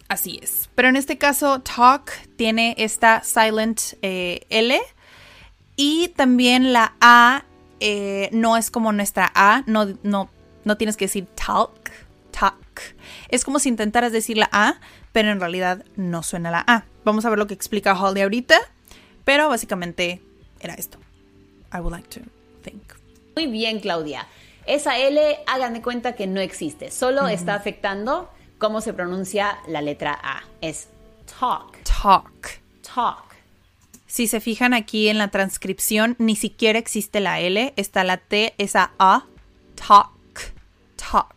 Así 0.08 0.40
es. 0.42 0.70
Pero 0.76 0.88
en 0.88 0.96
este 0.96 1.18
caso, 1.18 1.62
talk 1.62 2.12
tiene 2.38 2.76
esta 2.78 3.24
silent 3.24 3.82
eh, 4.02 4.46
L 4.50 4.80
y 5.76 6.10
también 6.10 6.74
la 6.74 6.96
A 7.02 7.44
eh, 7.80 8.30
no 8.32 8.58
es 8.58 8.72
como 8.72 8.92
nuestra 8.92 9.32
A, 9.36 9.64
no, 9.68 9.98
no, 10.04 10.30
no 10.64 10.78
tienes 10.78 10.98
que 10.98 11.06
decir 11.06 11.28
talk, 11.36 11.92
talk. 12.32 12.82
Es 13.30 13.44
como 13.44 13.60
si 13.60 13.70
intentaras 13.70 14.12
decir 14.12 14.38
la 14.38 14.50
A, 14.52 14.80
pero 15.12 15.30
en 15.30 15.40
realidad 15.40 15.84
no 15.96 16.24
suena 16.24 16.52
la 16.52 16.64
A. 16.68 16.86
Vamos 17.04 17.26
a 17.26 17.30
ver 17.30 17.38
lo 17.38 17.48
que 17.48 17.54
explica 17.54 18.00
Holly 18.00 18.22
ahorita, 18.22 18.58
pero 19.26 19.50
básicamente 19.50 20.22
era 20.60 20.74
esto. 20.74 21.00
I 21.74 21.78
would 21.78 21.92
like 21.92 22.08
to 22.10 22.22
think. 22.64 22.82
Muy 23.36 23.48
bien, 23.48 23.80
Claudia. 23.80 24.26
Esa 24.66 24.98
L, 24.98 25.38
hagan 25.48 25.74
de 25.74 25.82
cuenta 25.82 26.14
que 26.16 26.28
no 26.28 26.42
existe. 26.42 26.92
Solo 26.92 27.28
está 27.28 27.56
afectando 27.56 28.30
cómo 28.58 28.82
se 28.82 28.94
pronuncia 28.94 29.60
la 29.68 29.82
letra 29.82 30.18
A. 30.22 30.44
Es 30.62 30.88
talk, 31.40 31.78
Talk. 31.84 32.60
talk. 32.94 33.36
Si 34.08 34.28
se 34.28 34.40
fijan 34.40 34.74
aquí 34.74 35.10
en 35.10 35.18
la 35.18 35.30
transcripción, 35.30 36.16
ni 36.18 36.36
siquiera 36.36 36.80
existe 36.80 37.20
la 37.20 37.40
L, 37.40 37.74
está 37.76 38.04
la 38.04 38.18
T, 38.18 38.54
esa 38.58 38.92
A, 39.00 39.26
talk, 39.76 40.54
talk, 40.96 41.36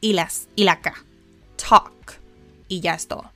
y, 0.00 0.14
las, 0.14 0.48
y 0.56 0.64
la 0.64 0.80
K, 0.80 0.94
talk, 1.56 2.18
y 2.68 2.80
ya 2.80 2.94
es 2.94 3.06
todo. 3.06 3.30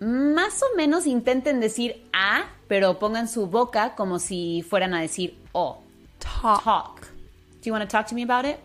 Más 0.00 0.62
o 0.62 0.76
menos 0.76 1.06
intenten 1.06 1.60
decir 1.60 2.06
A, 2.12 2.46
pero 2.68 2.98
pongan 2.98 3.28
su 3.28 3.46
boca 3.46 3.94
como 3.94 4.18
si 4.18 4.64
fueran 4.68 4.92
a 4.94 5.00
decir 5.00 5.38
O. 5.52 5.82
Talk. 6.18 6.64
Talk. 6.64 7.00
Do 7.02 7.64
you 7.64 7.72
want 7.72 7.88
to 7.88 7.90
talk 7.90 8.06
to 8.08 8.14
me 8.14 8.22
about 8.22 8.44
it? 8.44 8.58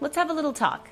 Let's 0.00 0.16
have 0.16 0.30
a 0.30 0.34
little 0.34 0.52
talk. 0.52 0.89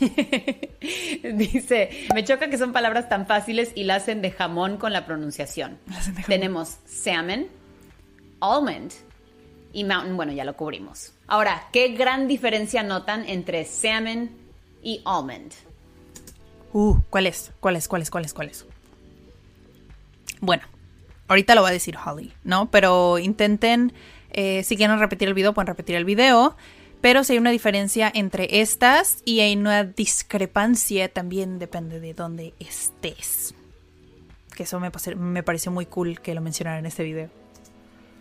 Dice, 1.34 1.90
me 2.14 2.24
choca 2.24 2.48
que 2.48 2.58
son 2.58 2.72
palabras 2.72 3.08
tan 3.08 3.26
fáciles 3.26 3.72
y 3.74 3.84
la 3.84 3.96
hacen 3.96 4.22
de 4.22 4.30
jamón 4.30 4.76
con 4.76 4.92
la 4.92 5.06
pronunciación. 5.06 5.78
La. 5.86 6.22
Tenemos 6.26 6.78
salmon, 6.86 7.46
almond 8.40 8.92
y 9.72 9.84
mountain, 9.84 10.16
bueno, 10.16 10.32
ya 10.32 10.44
lo 10.44 10.56
cubrimos. 10.56 11.12
Ahora, 11.26 11.68
¿qué 11.72 11.88
gran 11.88 12.28
diferencia 12.28 12.82
notan 12.82 13.28
entre 13.28 13.64
salmon 13.64 14.30
y 14.82 15.02
almond? 15.04 15.52
Uh, 16.72 16.96
¿cuál 17.10 17.26
es? 17.26 17.52
¿Cuál 17.60 17.76
es? 17.76 17.88
¿Cuál 17.88 18.02
es? 18.02 18.10
¿Cuál 18.10 18.24
es? 18.24 18.34
¿Cuál 18.34 18.48
es? 18.48 18.66
Bueno, 20.40 20.62
ahorita 21.28 21.54
lo 21.54 21.62
va 21.62 21.68
a 21.68 21.72
decir 21.72 21.96
Holly, 21.96 22.32
¿no? 22.44 22.70
Pero 22.70 23.18
intenten, 23.18 23.92
eh, 24.30 24.62
si 24.64 24.76
quieren 24.76 24.98
repetir 24.98 25.28
el 25.28 25.34
video, 25.34 25.52
pueden 25.52 25.66
repetir 25.66 25.96
el 25.96 26.04
video. 26.04 26.56
Pero 27.00 27.24
si 27.24 27.32
hay 27.32 27.38
una 27.38 27.50
diferencia 27.50 28.10
entre 28.14 28.60
estas 28.60 29.22
y 29.24 29.40
hay 29.40 29.56
una 29.56 29.84
discrepancia, 29.84 31.10
también 31.12 31.58
depende 31.58 31.98
de 32.00 32.12
dónde 32.14 32.54
estés. 32.58 33.54
Que 34.54 34.64
eso 34.64 34.78
me, 34.80 34.90
pase- 34.90 35.14
me 35.14 35.42
pareció 35.42 35.72
muy 35.72 35.86
cool 35.86 36.20
que 36.20 36.34
lo 36.34 36.40
mencionaran 36.42 36.80
en 36.80 36.86
este 36.86 37.02
video. 37.02 37.30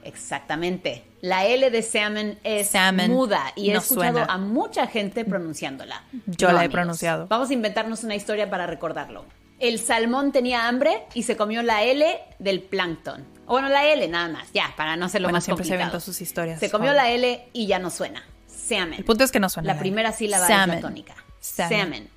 Exactamente. 0.04 1.04
La 1.22 1.46
L 1.46 1.70
de 1.70 1.82
salmon 1.82 2.40
es 2.44 2.70
Salmon. 2.70 3.12
muda 3.12 3.52
y 3.56 3.70
he 3.70 3.74
No 3.74 3.80
escuchado 3.80 4.20
suena. 4.20 4.34
a 4.34 4.38
mucha 4.38 4.88
gente 4.88 5.26
pronunciándola. 5.26 6.04
Yo 6.26 6.52
la 6.54 6.64
he 6.64 6.70
pronunciado. 6.70 7.28
Vamos 7.28 7.50
a 7.50 7.54
inventarnos 7.54 8.04
una 8.04 8.16
historia 8.16 8.50
para 8.50 8.66
recordarlo. 8.66 9.26
El 9.60 9.78
salmón 9.78 10.32
tenía 10.32 10.70
hambre 10.70 11.04
y 11.14 11.24
se 11.24 11.36
comió 11.36 11.62
la 11.64 11.84
L 11.84 12.06
del 12.40 12.62
plancton. 12.62 13.26
O 13.46 13.54
bueno, 13.54 13.68
la 13.68 13.86
L 13.92 14.08
nada 14.08 14.30
más, 14.30 14.48
ya, 14.54 14.74
para 14.78 14.96
no 14.96 15.08
hacerlo 15.08 15.26
Bueno, 15.28 15.38
más 15.38 15.44
siempre 15.44 15.66
se 15.66 15.72
complicado. 15.72 15.90
inventó 15.90 16.06
sus 16.06 16.22
historias, 16.22 16.60
Se 16.62 16.72
comió 16.72 16.92
Juan. 16.94 16.96
la 16.96 17.12
L 17.12 17.50
y 17.52 17.68
ya 17.68 17.80
no 17.80 17.90
suena. 17.90 18.24
Salmon. 18.70 18.94
El 19.00 19.04
punto 19.06 19.24
es 19.24 19.32
que 19.32 19.40
no 19.40 19.50
suena. 19.50 19.74
La 19.74 19.80
primera 19.80 20.12
sílaba 20.12 20.48
Salmon. 20.48 20.78
es 20.78 20.82
la 20.84 20.88
tónica. 20.90 21.16
Salmon. 21.40 21.80
Salmon. 21.80 22.10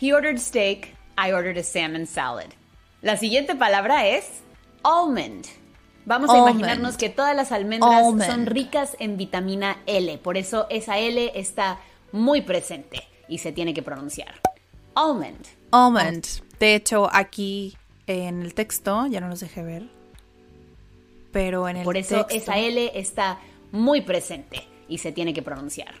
He 0.00 0.12
ordered 0.12 0.38
steak, 0.38 0.94
I 1.16 1.32
ordered 1.32 1.56
a 1.58 1.62
salmon 1.62 2.06
salad. 2.06 2.50
La 3.02 3.16
siguiente 3.16 3.54
palabra 3.54 4.06
es 4.06 4.26
almond. 4.82 5.46
Vamos 6.06 6.28
a 6.30 6.36
imaginarnos 6.38 6.96
que 6.98 7.08
todas 7.08 7.34
las 7.34 7.50
almendras 7.52 7.90
Almond. 7.94 8.24
son 8.24 8.44
ricas 8.46 8.94
en 8.98 9.16
vitamina 9.16 9.78
L, 9.86 10.18
por 10.18 10.36
eso 10.36 10.66
esa 10.68 10.98
L 10.98 11.32
está 11.34 11.78
muy 12.12 12.42
presente 12.42 13.02
y 13.26 13.38
se 13.38 13.52
tiene 13.52 13.72
que 13.72 13.82
pronunciar. 13.82 14.34
Almond. 14.94 15.46
Almond. 15.70 16.26
De 16.60 16.74
hecho, 16.74 17.08
aquí 17.10 17.76
en 18.06 18.42
el 18.42 18.52
texto, 18.52 19.06
ya 19.06 19.20
no 19.20 19.28
los 19.28 19.40
dejé 19.40 19.62
ver. 19.62 19.84
Pero 21.32 21.68
en 21.68 21.78
el 21.78 21.84
Por 21.84 21.96
eso 21.96 22.24
texto- 22.26 22.34
esa 22.52 22.58
L 22.58 22.92
está 22.94 23.38
muy 23.72 24.02
presente 24.02 24.62
y 24.88 24.98
se 24.98 25.12
tiene 25.12 25.34
que 25.34 25.42
pronunciar. 25.42 25.94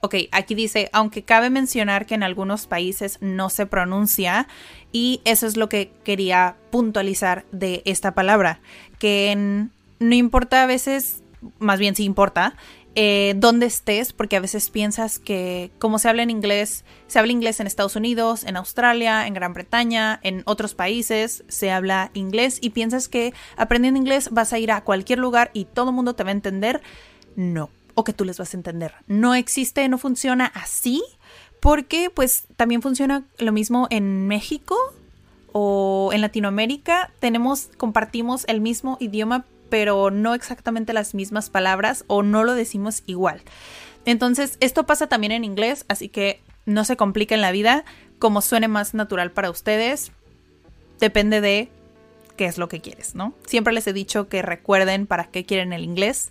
Ok, 0.00 0.16
aquí 0.32 0.54
dice, 0.54 0.90
aunque 0.92 1.22
cabe 1.22 1.48
mencionar 1.48 2.04
que 2.04 2.14
en 2.14 2.22
algunos 2.22 2.66
países 2.66 3.16
no 3.22 3.48
se 3.48 3.64
pronuncia, 3.64 4.48
y 4.92 5.22
eso 5.24 5.46
es 5.46 5.56
lo 5.56 5.70
que 5.70 5.92
quería 6.04 6.56
puntualizar 6.70 7.46
de 7.52 7.80
esta 7.86 8.12
palabra, 8.12 8.60
que 8.98 9.66
no 9.98 10.14
importa 10.14 10.62
a 10.62 10.66
veces, 10.66 11.22
más 11.58 11.78
bien 11.78 11.96
sí 11.96 12.04
importa, 12.04 12.54
eh, 12.96 13.34
dónde 13.36 13.66
estés, 13.66 14.12
porque 14.12 14.36
a 14.36 14.40
veces 14.40 14.70
piensas 14.70 15.18
que 15.18 15.72
como 15.78 15.98
se 15.98 16.08
habla 16.08 16.22
en 16.22 16.30
inglés, 16.30 16.84
se 17.06 17.18
habla 17.18 17.32
inglés 17.32 17.58
en 17.58 17.66
Estados 17.66 17.96
Unidos, 17.96 18.44
en 18.44 18.56
Australia, 18.56 19.26
en 19.26 19.34
Gran 19.34 19.52
Bretaña, 19.52 20.20
en 20.22 20.42
otros 20.44 20.74
países, 20.74 21.44
se 21.48 21.70
habla 21.72 22.10
inglés 22.14 22.58
y 22.60 22.70
piensas 22.70 23.08
que 23.08 23.32
aprendiendo 23.56 23.98
inglés 23.98 24.28
vas 24.30 24.52
a 24.52 24.58
ir 24.58 24.70
a 24.70 24.84
cualquier 24.84 25.18
lugar 25.18 25.50
y 25.54 25.64
todo 25.64 25.88
el 25.90 25.96
mundo 25.96 26.14
te 26.14 26.22
va 26.22 26.28
a 26.28 26.32
entender. 26.32 26.82
No, 27.34 27.68
o 27.94 28.04
que 28.04 28.12
tú 28.12 28.24
les 28.24 28.38
vas 28.38 28.54
a 28.54 28.56
entender. 28.56 28.94
No 29.06 29.34
existe, 29.34 29.88
no 29.88 29.98
funciona 29.98 30.46
así, 30.46 31.02
porque 31.60 32.10
pues 32.10 32.44
también 32.56 32.82
funciona 32.82 33.24
lo 33.38 33.52
mismo 33.52 33.86
en 33.90 34.26
México 34.26 34.76
o 35.52 36.10
en 36.12 36.20
Latinoamérica. 36.20 37.10
Tenemos, 37.20 37.70
compartimos 37.76 38.44
el 38.48 38.60
mismo 38.60 38.96
idioma, 39.00 39.44
pero 39.70 40.10
no 40.10 40.34
exactamente 40.34 40.92
las 40.92 41.14
mismas 41.14 41.50
palabras 41.50 42.04
o 42.06 42.22
no 42.22 42.44
lo 42.44 42.54
decimos 42.54 43.02
igual. 43.06 43.42
Entonces, 44.04 44.58
esto 44.60 44.84
pasa 44.84 45.06
también 45.06 45.32
en 45.32 45.44
inglés, 45.44 45.86
así 45.88 46.08
que 46.08 46.42
no 46.66 46.84
se 46.84 46.96
compliquen 46.96 47.40
la 47.40 47.52
vida, 47.52 47.84
como 48.18 48.40
suene 48.40 48.68
más 48.68 48.94
natural 48.94 49.32
para 49.32 49.50
ustedes, 49.50 50.12
depende 51.00 51.40
de 51.40 51.68
qué 52.36 52.46
es 52.46 52.58
lo 52.58 52.68
que 52.68 52.80
quieres, 52.80 53.14
¿no? 53.14 53.34
Siempre 53.46 53.72
les 53.72 53.86
he 53.86 53.92
dicho 53.92 54.28
que 54.28 54.42
recuerden 54.42 55.06
para 55.06 55.24
qué 55.24 55.44
quieren 55.44 55.72
el 55.72 55.84
inglés. 55.84 56.30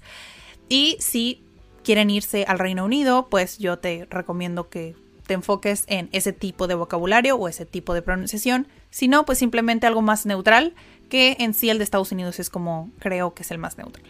Y 0.70 0.98
si 1.00 1.43
quieren 1.84 2.10
irse 2.10 2.46
al 2.48 2.60
Reino 2.60 2.86
Unido, 2.86 3.28
pues 3.30 3.58
yo 3.60 3.78
te 3.80 4.08
recomiendo 4.10 4.70
que 4.70 4.96
te 5.28 5.34
enfoques 5.36 5.86
en 5.88 6.10
ese 6.12 6.34
tipo 6.34 6.68
de 6.68 6.76
vocabulario 6.76 7.36
o 7.38 7.48
ese 7.48 7.66
tipo 7.66 7.94
de 7.94 8.02
pronunciación. 8.02 8.68
Si 8.90 9.08
no, 9.08 9.26
pues 9.26 9.38
simplemente 9.38 9.88
algo 9.88 10.02
más 10.02 10.26
neutral, 10.26 10.74
que 11.10 11.38
en 11.40 11.54
sí 11.54 11.70
el 11.70 11.78
de 11.78 11.84
Estados 11.86 12.12
Unidos 12.12 12.40
es 12.40 12.50
como 12.50 12.90
creo 13.00 13.34
que 13.34 13.44
es 13.44 13.52
el 13.52 13.58
más 13.58 13.78
neutral. 13.78 14.06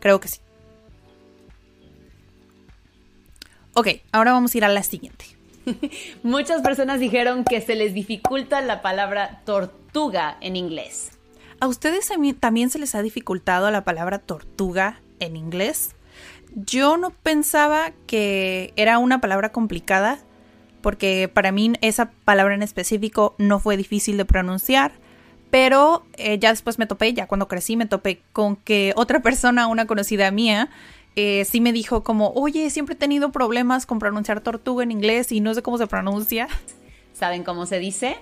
Creo 0.00 0.20
que 0.20 0.28
sí. 0.28 0.38
Ok, 3.74 3.88
ahora 4.12 4.32
vamos 4.32 4.54
a 4.54 4.58
ir 4.58 4.64
a 4.64 4.68
la 4.68 4.82
siguiente. 4.82 5.24
Muchas 6.22 6.62
personas 6.62 7.00
dijeron 7.00 7.44
que 7.44 7.60
se 7.60 7.74
les 7.74 7.94
dificulta 7.94 8.60
la 8.60 8.82
palabra 8.82 9.40
tortuga 9.44 10.36
en 10.40 10.56
inglés. 10.56 11.10
¿A 11.60 11.66
ustedes 11.66 12.08
también- 12.08 12.36
también 12.36 12.70
se 12.70 12.78
les 12.78 12.94
ha 12.94 13.02
dificultado 13.02 13.70
la 13.70 13.84
palabra 13.84 14.18
tortuga 14.18 15.00
en 15.20 15.36
inglés? 15.36 15.93
Yo 16.54 16.96
no 16.96 17.10
pensaba 17.10 17.92
que 18.06 18.72
era 18.76 18.98
una 18.98 19.20
palabra 19.20 19.50
complicada, 19.50 20.18
porque 20.82 21.28
para 21.32 21.50
mí 21.50 21.72
esa 21.80 22.10
palabra 22.24 22.54
en 22.54 22.62
específico 22.62 23.34
no 23.38 23.58
fue 23.58 23.76
difícil 23.76 24.16
de 24.16 24.24
pronunciar, 24.24 24.92
pero 25.50 26.04
eh, 26.16 26.38
ya 26.38 26.50
después 26.50 26.78
me 26.78 26.86
topé, 26.86 27.12
ya 27.12 27.26
cuando 27.26 27.48
crecí 27.48 27.76
me 27.76 27.86
topé 27.86 28.22
con 28.32 28.54
que 28.56 28.92
otra 28.96 29.20
persona, 29.22 29.66
una 29.66 29.86
conocida 29.86 30.30
mía, 30.30 30.70
eh, 31.16 31.44
sí 31.44 31.60
me 31.60 31.72
dijo 31.72 32.04
como, 32.04 32.30
oye, 32.30 32.70
siempre 32.70 32.94
he 32.94 32.98
tenido 32.98 33.32
problemas 33.32 33.84
con 33.86 33.98
pronunciar 33.98 34.40
tortuga 34.40 34.84
en 34.84 34.92
inglés 34.92 35.32
y 35.32 35.40
no 35.40 35.54
sé 35.54 35.62
cómo 35.62 35.78
se 35.78 35.86
pronuncia. 35.86 36.48
¿Saben 37.14 37.42
cómo 37.44 37.66
se 37.66 37.78
dice? 37.78 38.16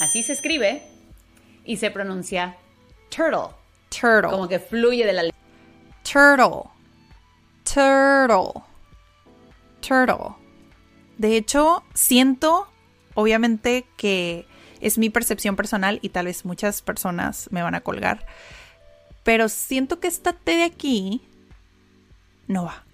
Así 0.00 0.22
se 0.22 0.32
escribe 0.32 0.82
y 1.64 1.76
se 1.76 1.90
pronuncia 1.90 2.56
turtle, 3.08 3.54
Turtle. 3.88 4.30
como 4.30 4.48
que 4.48 4.58
fluye 4.58 5.04
de 5.04 5.12
la. 5.12 5.22
Turtle. 6.02 6.75
Turtle. 7.72 8.62
Turtle. 9.80 10.36
De 11.18 11.36
hecho, 11.36 11.82
siento, 11.94 12.68
obviamente, 13.14 13.86
que 13.96 14.46
es 14.80 14.98
mi 14.98 15.10
percepción 15.10 15.56
personal 15.56 15.98
y 16.02 16.10
tal 16.10 16.26
vez 16.26 16.44
muchas 16.44 16.82
personas 16.82 17.48
me 17.50 17.62
van 17.62 17.74
a 17.74 17.80
colgar. 17.80 18.26
Pero 19.24 19.48
siento 19.48 19.98
que 19.98 20.08
esta 20.08 20.32
T 20.32 20.56
de 20.56 20.64
aquí 20.64 21.22
no 22.46 22.64
va. 22.64 22.84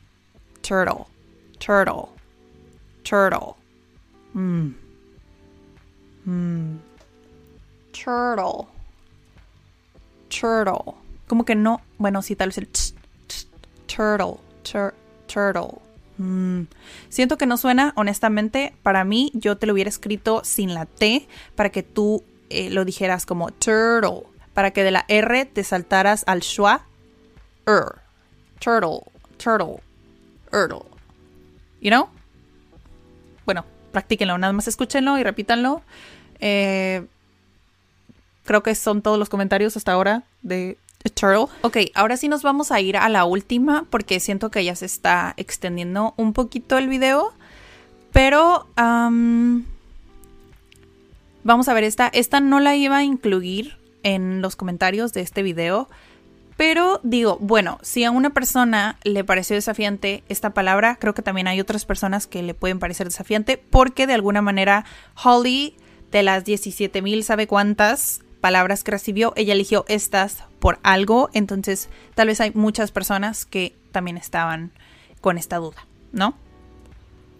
Turtle. 0.63 1.05
Turtle. 1.59 2.09
Turtle. 3.03 3.55
Mm. 4.33 4.75
Mm. 6.25 6.79
Turtle. 7.93 8.67
Turtle. 10.29 10.95
Como 11.27 11.45
que 11.45 11.55
no. 11.55 11.83
Bueno, 11.99 12.23
sí, 12.23 12.37
tal 12.37 12.49
vez 12.49 12.59
el 12.59 12.69
turtle. 13.87 14.52
Tur- 14.63 14.95
turtle. 15.27 15.79
Mm. 16.19 16.63
Siento 17.09 17.39
que 17.39 17.47
no 17.47 17.57
suena, 17.57 17.93
honestamente. 17.97 18.75
Para 18.83 19.05
mí, 19.05 19.31
yo 19.35 19.57
te 19.57 19.67
lo 19.67 19.73
hubiera 19.73 19.89
escrito 19.89 20.43
sin 20.45 20.75
la 20.75 20.87
T 20.87 21.27
para 21.55 21.71
que 21.71 21.83
tú 21.83 22.23
eh, 22.51 22.71
lo 22.71 22.85
dijeras 22.85 23.27
como 23.27 23.51
turtle. 23.51 24.23
Para 24.55 24.71
que 24.73 24.85
de 24.85 24.91
la 24.91 25.05
R 25.09 25.47
te 25.47 25.65
saltaras 25.65 26.25
al 26.27 26.43
schwa. 26.43 26.85
Er. 27.67 28.01
Turtle. 28.61 29.01
Turtle. 29.39 29.81
Turtle. 30.51 30.83
You 31.81 31.91
know? 31.91 32.09
Bueno, 33.47 33.65
practíquenlo. 33.91 34.37
Nada 34.39 34.53
más 34.53 34.69
escúchenlo 34.69 35.19
y 35.19 35.23
repítanlo. 35.25 35.83
Eh, 36.39 37.07
creo 38.45 38.63
que 38.63 38.75
son 38.75 39.03
todos 39.03 39.19
los 39.19 39.29
comentarios 39.29 39.77
hasta 39.77 39.93
ahora 39.93 40.25
de 40.43 40.77
Turtle. 41.11 41.47
Ok, 41.63 41.79
ahora 41.95 42.17
sí 42.17 42.29
nos 42.29 42.43
vamos 42.43 42.71
a 42.71 42.81
ir 42.81 42.97
a 42.97 43.09
la 43.09 43.25
última 43.25 43.87
porque 43.91 44.21
siento 44.21 44.51
que 44.51 44.65
ya 44.65 44.75
se 44.77 44.87
está 44.87 45.35
extendiendo 45.37 46.15
un 46.17 46.33
poquito 46.33 46.79
el 46.79 46.89
video. 46.89 47.33
Pero 48.13 48.67
am, 48.77 49.65
vamos 51.45 51.69
a 51.69 51.75
ver 51.75 51.85
esta. 51.85 52.09
Esta 52.09 52.41
no 52.41 52.61
la 52.61 52.77
iba 52.77 52.99
a 52.99 53.05
incluir 53.05 53.77
en 54.03 54.43
los 54.43 54.57
comentarios 54.57 55.13
de 55.13 55.23
este 55.23 55.43
video. 55.43 55.89
Pero 56.57 57.01
digo, 57.03 57.39
bueno, 57.41 57.79
si 57.83 58.05
a 58.05 58.11
una 58.11 58.31
persona 58.31 58.99
le 59.05 59.25
pareció 59.25 59.57
desafiante 59.57 60.23
esta 60.29 60.51
palabra, 60.51 60.97
creo 61.01 61.15
que 61.15 61.23
también 61.23 61.49
hay 61.49 61.61
otras 61.61 61.87
personas 61.87 62.27
que 62.27 62.43
le 62.43 62.55
pueden 62.55 62.79
parecer 62.79 63.09
desafiante 63.09 63.57
porque 63.57 64.07
de 64.07 64.15
alguna 64.15 64.43
manera 64.43 64.85
Holly 65.23 65.77
de 66.11 66.23
las 66.23 66.45
17.000 66.45 67.23
sabe 67.23 67.47
cuántas 67.47 68.21
palabras 68.43 68.85
que 68.85 68.91
recibió, 68.91 69.33
ella 69.37 69.55
eligió 69.55 69.87
estas 69.89 70.45
por 70.59 70.79
algo, 70.83 71.31
entonces 71.33 71.89
tal 72.15 72.27
vez 72.27 72.41
hay 72.41 72.51
muchas 72.53 72.91
personas 72.91 73.47
que 73.47 73.75
también 73.93 74.19
estaban 74.19 74.73
con 75.23 75.39
esta 75.39 75.57
duda, 75.57 75.87
¿no? 76.13 76.35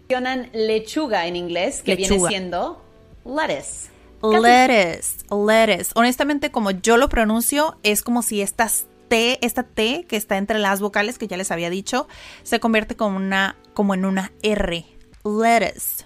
Mencionan 0.07 0.49
lechuga 0.53 1.27
en 1.27 1.35
inglés, 1.35 1.83
que 1.83 1.95
viene 1.95 2.13
Lechuga. 2.13 2.29
siendo 2.29 2.83
lettuce. 3.25 3.91
Lettuce, 4.21 5.25
lettuce. 5.29 5.91
Honestamente, 5.95 6.51
como 6.51 6.71
yo 6.71 6.95
lo 6.97 7.09
pronuncio, 7.09 7.77
es 7.83 8.01
como 8.01 8.21
si 8.21 8.41
estas 8.41 8.85
T, 9.09 9.39
esta 9.45 9.63
T 9.63 10.05
que 10.07 10.15
está 10.15 10.37
entre 10.37 10.57
las 10.57 10.79
vocales 10.79 11.17
que 11.17 11.27
ya 11.27 11.35
les 11.35 11.51
había 11.51 11.69
dicho, 11.69 12.07
se 12.43 12.61
convierte 12.61 12.95
como 12.95 13.17
una, 13.17 13.57
como 13.73 13.93
en 13.93 14.05
una 14.05 14.31
R. 14.41 14.85
Lettuce, 15.25 16.05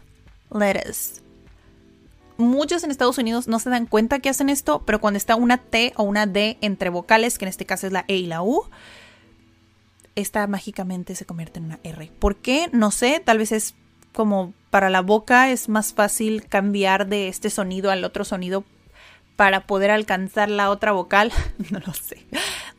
lettuce. 0.52 1.27
Muchos 2.38 2.84
en 2.84 2.92
Estados 2.92 3.18
Unidos 3.18 3.48
no 3.48 3.60
se 3.60 3.70
dan 3.70 3.86
cuenta 3.88 4.20
que 4.20 4.30
hacen 4.30 4.50
esto, 4.50 4.84
pero 4.86 5.02
cuando 5.02 5.18
está 5.18 5.36
una 5.36 5.58
T 5.58 5.94
o 5.96 6.04
una 6.04 6.26
D 6.26 6.58
entre 6.62 6.90
vocales, 6.90 7.38
que 7.38 7.46
en 7.46 7.50
este 7.50 7.66
caso 7.66 7.88
es 7.88 7.94
la 7.94 8.06
E 8.08 8.16
y 8.16 8.28
la 8.28 8.44
U, 8.44 8.64
esta 10.16 10.46
mágicamente 10.48 11.16
se 11.16 11.26
convierte 11.26 11.60
en 11.60 11.66
una 11.66 11.80
R. 11.84 12.12
¿Por 12.20 12.36
qué? 12.38 12.70
No 12.72 12.92
sé, 12.92 13.22
tal 13.24 13.38
vez 13.38 13.52
es 13.52 13.76
como 14.14 14.54
para 14.72 14.90
la 14.90 15.02
boca 15.02 15.52
es 15.52 15.70
más 15.70 15.94
fácil 15.94 16.46
cambiar 16.48 17.08
de 17.08 17.28
este 17.28 17.50
sonido 17.50 17.92
al 17.92 18.04
otro 18.04 18.26
sonido 18.26 18.64
para 19.36 19.68
poder 19.68 19.92
alcanzar 19.92 20.50
la 20.50 20.70
otra 20.70 20.92
vocal. 20.92 21.32
no 21.70 21.80
lo 21.80 21.94
sé. 21.94 22.26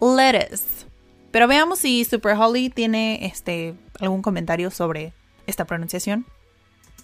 Lettuce. 0.01 0.87
Pero 1.31 1.47
veamos 1.47 1.79
si 1.79 2.05
Super 2.05 2.37
Holly 2.37 2.71
tiene 2.71 3.27
este 3.27 3.75
algún 4.01 4.23
comentario 4.23 4.71
sobre 4.71 5.13
esta 5.47 5.65
pronunciación. 5.65 6.27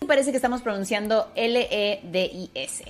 Parece 0.06 0.30
que 0.30 0.36
estamos 0.36 0.62
pronunciando 0.62 1.30
L-E-D-I-S. 1.34 2.84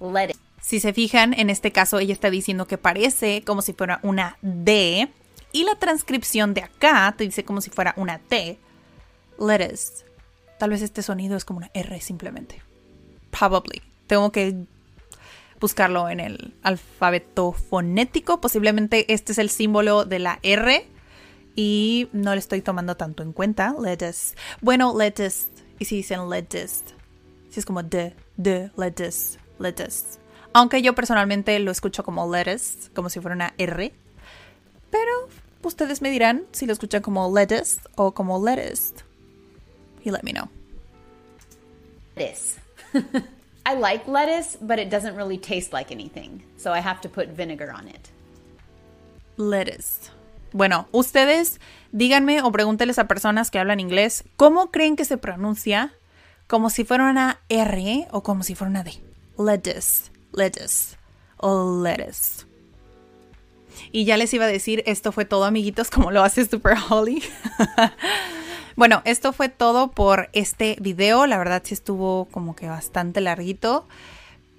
Lettuce. 0.00 0.40
Si 0.60 0.80
se 0.80 0.92
fijan, 0.92 1.34
en 1.34 1.50
este 1.50 1.72
caso 1.72 1.98
ella 1.98 2.12
está 2.12 2.30
diciendo 2.30 2.66
que 2.66 2.78
parece 2.78 3.42
como 3.44 3.62
si 3.62 3.72
fuera 3.72 4.00
una 4.02 4.36
D 4.42 5.08
y 5.52 5.64
la 5.64 5.76
transcripción 5.76 6.52
de 6.52 6.62
acá 6.62 7.14
te 7.16 7.24
dice 7.24 7.44
como 7.44 7.60
si 7.60 7.70
fuera 7.70 7.94
una 7.96 8.18
T. 8.18 8.58
Lettuce. 9.38 10.04
Tal 10.58 10.70
vez 10.70 10.82
este 10.82 11.02
sonido 11.02 11.36
es 11.36 11.44
como 11.44 11.58
una 11.58 11.70
R 11.72 12.00
simplemente. 12.00 12.60
Probably. 13.30 13.80
Tengo 14.06 14.32
que 14.32 14.56
buscarlo 15.60 16.08
en 16.08 16.20
el 16.20 16.54
alfabeto 16.62 17.52
fonético. 17.52 18.40
Posiblemente 18.40 19.12
este 19.12 19.32
es 19.32 19.38
el 19.38 19.50
símbolo 19.50 20.04
de 20.04 20.18
la 20.18 20.40
R 20.42 20.86
y 21.54 22.08
no 22.12 22.34
le 22.34 22.40
estoy 22.40 22.60
tomando 22.60 22.96
tanto 22.96 23.22
en 23.22 23.32
cuenta. 23.32 23.74
Lettuce. 23.80 24.34
Bueno, 24.60 24.96
lettuce. 24.96 25.48
Y 25.78 25.84
si 25.84 25.96
dicen 25.96 26.28
lettuce. 26.28 26.84
Si 27.50 27.60
es 27.60 27.66
como 27.66 27.82
de, 27.82 28.14
de, 28.36 28.70
lettuce, 28.76 29.38
lettuce. 29.58 30.18
Aunque 30.52 30.82
yo 30.82 30.94
personalmente 30.94 31.58
lo 31.60 31.70
escucho 31.70 32.02
como 32.04 32.30
lettuce, 32.30 32.90
como 32.94 33.10
si 33.10 33.20
fuera 33.20 33.34
una 33.34 33.54
R. 33.58 33.92
Pero 34.90 35.28
ustedes 35.62 36.02
me 36.02 36.10
dirán 36.10 36.46
si 36.52 36.66
lo 36.66 36.72
escuchan 36.72 37.02
como 37.02 37.34
lettuce 37.34 37.80
o 37.96 38.12
como 38.12 38.44
lettuce. 38.44 38.94
Y 40.04 40.10
let 40.10 40.22
me 40.22 40.32
know. 40.32 40.48
lettuce. 42.18 42.58
I 43.66 43.74
like 43.74 44.08
lettuce, 44.08 44.56
but 44.60 44.78
it 44.78 44.90
doesn't 44.90 45.14
really 45.14 45.38
taste 45.38 45.72
like 45.72 45.92
anything. 45.92 46.42
So 46.56 46.72
I 46.72 46.80
have 46.80 47.00
to 47.02 47.08
put 47.08 47.28
vinegar 47.28 47.70
on 47.70 47.88
it. 47.88 48.10
Lettuce. 49.36 50.10
Bueno, 50.52 50.88
ustedes 50.92 51.60
díganme 51.92 52.42
o 52.42 52.50
pregúntenles 52.52 52.98
a 52.98 53.08
personas 53.08 53.50
que 53.50 53.58
hablan 53.58 53.80
inglés 53.80 54.24
cómo 54.36 54.70
creen 54.70 54.96
que 54.96 55.04
se 55.04 55.18
pronuncia 55.18 55.92
como 56.46 56.70
si 56.70 56.84
fuera 56.84 57.10
una 57.10 57.40
R 57.48 58.08
o 58.10 58.22
como 58.22 58.42
si 58.42 58.54
fuera 58.54 58.70
una 58.70 58.82
D. 58.82 58.92
Lettuce, 59.38 60.10
lettuce 60.32 60.96
o 61.36 61.82
lettuce. 61.82 62.46
Y 63.92 64.04
ya 64.04 64.16
les 64.16 64.32
iba 64.34 64.44
a 64.44 64.48
decir, 64.48 64.82
esto 64.86 65.12
fue 65.12 65.24
todo, 65.24 65.44
amiguitos, 65.44 65.90
como 65.90 66.10
lo 66.10 66.22
hace 66.22 66.44
Super 66.44 66.76
Holly. 66.88 67.22
bueno, 68.76 69.02
esto 69.04 69.32
fue 69.32 69.48
todo 69.48 69.90
por 69.90 70.30
este 70.32 70.76
video. 70.80 71.26
La 71.26 71.38
verdad 71.38 71.62
sí 71.64 71.74
estuvo 71.74 72.26
como 72.26 72.56
que 72.56 72.68
bastante 72.68 73.20
larguito. 73.20 73.86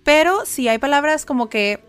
Pero 0.04 0.46
si 0.46 0.68
hay 0.68 0.78
palabras 0.78 1.26
como 1.26 1.50
que 1.50 1.84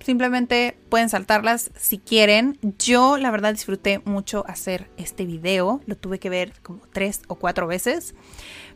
simplemente 0.00 0.76
pueden 0.88 1.08
saltarlas 1.08 1.70
si 1.76 1.98
quieren. 1.98 2.58
Yo 2.78 3.16
la 3.16 3.30
verdad 3.30 3.52
disfruté 3.52 4.00
mucho 4.04 4.44
hacer 4.46 4.88
este 4.96 5.26
video. 5.26 5.80
Lo 5.86 5.96
tuve 5.96 6.18
que 6.18 6.30
ver 6.30 6.52
como 6.62 6.80
tres 6.92 7.22
o 7.28 7.36
cuatro 7.36 7.66
veces. 7.66 8.14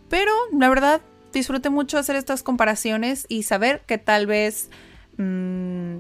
Pero 0.09 0.33
la 0.52 0.68
verdad 0.68 1.00
disfruté 1.33 1.70
mucho 1.70 1.98
hacer 1.98 2.16
estas 2.16 2.42
comparaciones 2.42 3.26
y 3.28 3.44
saber 3.44 3.83
que 3.87 3.98
tal 3.98 4.26
vez 4.26 4.70
mmm, 5.16 5.98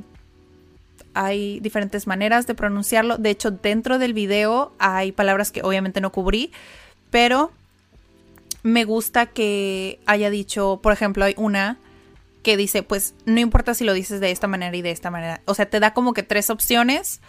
hay 1.14 1.60
diferentes 1.60 2.06
maneras 2.06 2.46
de 2.46 2.54
pronunciarlo. 2.54 3.16
De 3.16 3.30
hecho, 3.30 3.50
dentro 3.50 3.98
del 3.98 4.14
video 4.14 4.72
hay 4.78 5.12
palabras 5.12 5.52
que 5.52 5.62
obviamente 5.62 6.00
no 6.00 6.12
cubrí. 6.12 6.52
Pero 7.10 7.52
me 8.62 8.84
gusta 8.84 9.26
que 9.26 10.00
haya 10.06 10.30
dicho, 10.30 10.80
por 10.82 10.92
ejemplo, 10.92 11.24
hay 11.24 11.34
una 11.36 11.78
que 12.42 12.56
dice, 12.56 12.82
pues 12.82 13.14
no 13.26 13.40
importa 13.40 13.74
si 13.74 13.84
lo 13.84 13.92
dices 13.92 14.20
de 14.20 14.30
esta 14.30 14.46
manera 14.46 14.76
y 14.76 14.82
de 14.82 14.90
esta 14.90 15.10
manera. 15.10 15.42
O 15.44 15.54
sea, 15.54 15.68
te 15.68 15.80
da 15.80 15.92
como 15.92 16.14
que 16.14 16.22
tres 16.22 16.50
opciones 16.50 17.20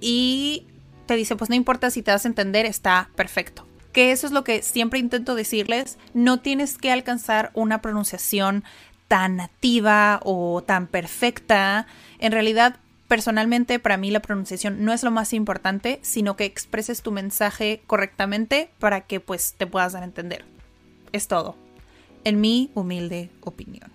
y 0.00 0.66
te 1.06 1.16
dice, 1.16 1.36
pues 1.36 1.50
no 1.50 1.56
importa 1.56 1.90
si 1.90 2.02
te 2.02 2.10
das 2.10 2.24
a 2.24 2.28
entender, 2.28 2.66
está 2.66 3.10
perfecto. 3.16 3.66
Que 3.92 4.12
eso 4.12 4.26
es 4.26 4.32
lo 4.32 4.44
que 4.44 4.62
siempre 4.62 4.98
intento 4.98 5.34
decirles, 5.34 5.98
no 6.14 6.40
tienes 6.40 6.78
que 6.78 6.90
alcanzar 6.90 7.50
una 7.54 7.80
pronunciación 7.80 8.64
tan 9.08 9.36
nativa 9.36 10.20
o 10.24 10.62
tan 10.62 10.88
perfecta. 10.88 11.86
En 12.18 12.32
realidad, 12.32 12.76
personalmente, 13.08 13.78
para 13.78 13.96
mí 13.96 14.10
la 14.10 14.20
pronunciación 14.20 14.84
no 14.84 14.92
es 14.92 15.04
lo 15.04 15.10
más 15.10 15.32
importante, 15.32 16.00
sino 16.02 16.36
que 16.36 16.44
expreses 16.44 17.02
tu 17.02 17.12
mensaje 17.12 17.82
correctamente 17.86 18.70
para 18.78 19.02
que 19.02 19.20
pues 19.20 19.54
te 19.56 19.66
puedas 19.66 19.92
dar 19.92 20.02
a 20.02 20.06
entender. 20.06 20.44
Es 21.12 21.28
todo, 21.28 21.56
en 22.24 22.40
mi 22.40 22.72
humilde 22.74 23.30
opinión. 23.42 23.93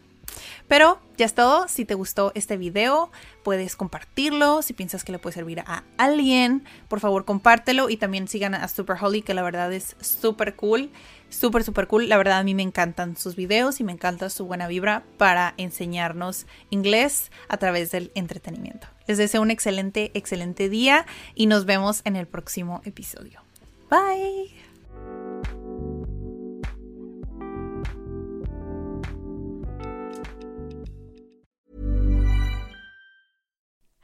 Pero 0.70 1.00
ya 1.18 1.26
es 1.26 1.34
todo. 1.34 1.68
Si 1.68 1.84
te 1.84 1.96
gustó 1.96 2.32
este 2.36 2.56
video, 2.56 3.12
puedes 3.44 3.76
compartirlo. 3.76 4.62
Si 4.62 4.74
piensas 4.74 5.04
que 5.04 5.12
le 5.12 5.20
puede 5.20 5.34
servir 5.34 5.62
a 5.62 5.84
alguien, 5.98 6.64
por 6.88 7.00
favor 7.00 7.26
compártelo. 7.26 7.90
Y 7.90 7.98
también 7.98 8.28
sigan 8.28 8.54
a 8.54 8.68
Super 8.68 8.96
Holly, 9.02 9.24
que 9.24 9.34
la 9.34 9.42
verdad 9.42 9.74
es 9.74 9.98
súper 10.00 10.56
cool. 10.56 10.92
Súper, 11.30 11.64
súper 11.64 11.88
cool. 11.88 12.08
La 12.08 12.18
verdad 12.18 12.38
a 12.38 12.44
mí 12.44 12.54
me 12.54 12.64
encantan 12.64 13.18
sus 13.18 13.36
videos 13.36 13.80
y 13.80 13.84
me 13.84 13.92
encanta 13.92 14.30
su 14.30 14.46
buena 14.46 14.68
vibra 14.68 15.04
para 15.18 15.56
enseñarnos 15.58 16.46
inglés 16.70 17.32
a 17.48 17.58
través 17.58 17.92
del 17.92 18.12
entretenimiento. 18.14 18.88
Les 19.08 19.18
deseo 19.18 19.42
un 19.42 19.52
excelente, 19.52 20.12
excelente 20.14 20.70
día 20.70 21.08
y 21.34 21.48
nos 21.48 21.66
vemos 21.66 22.02
en 22.06 22.16
el 22.16 22.28
próximo 22.28 22.82
episodio. 22.86 23.42
Bye. 23.90 24.69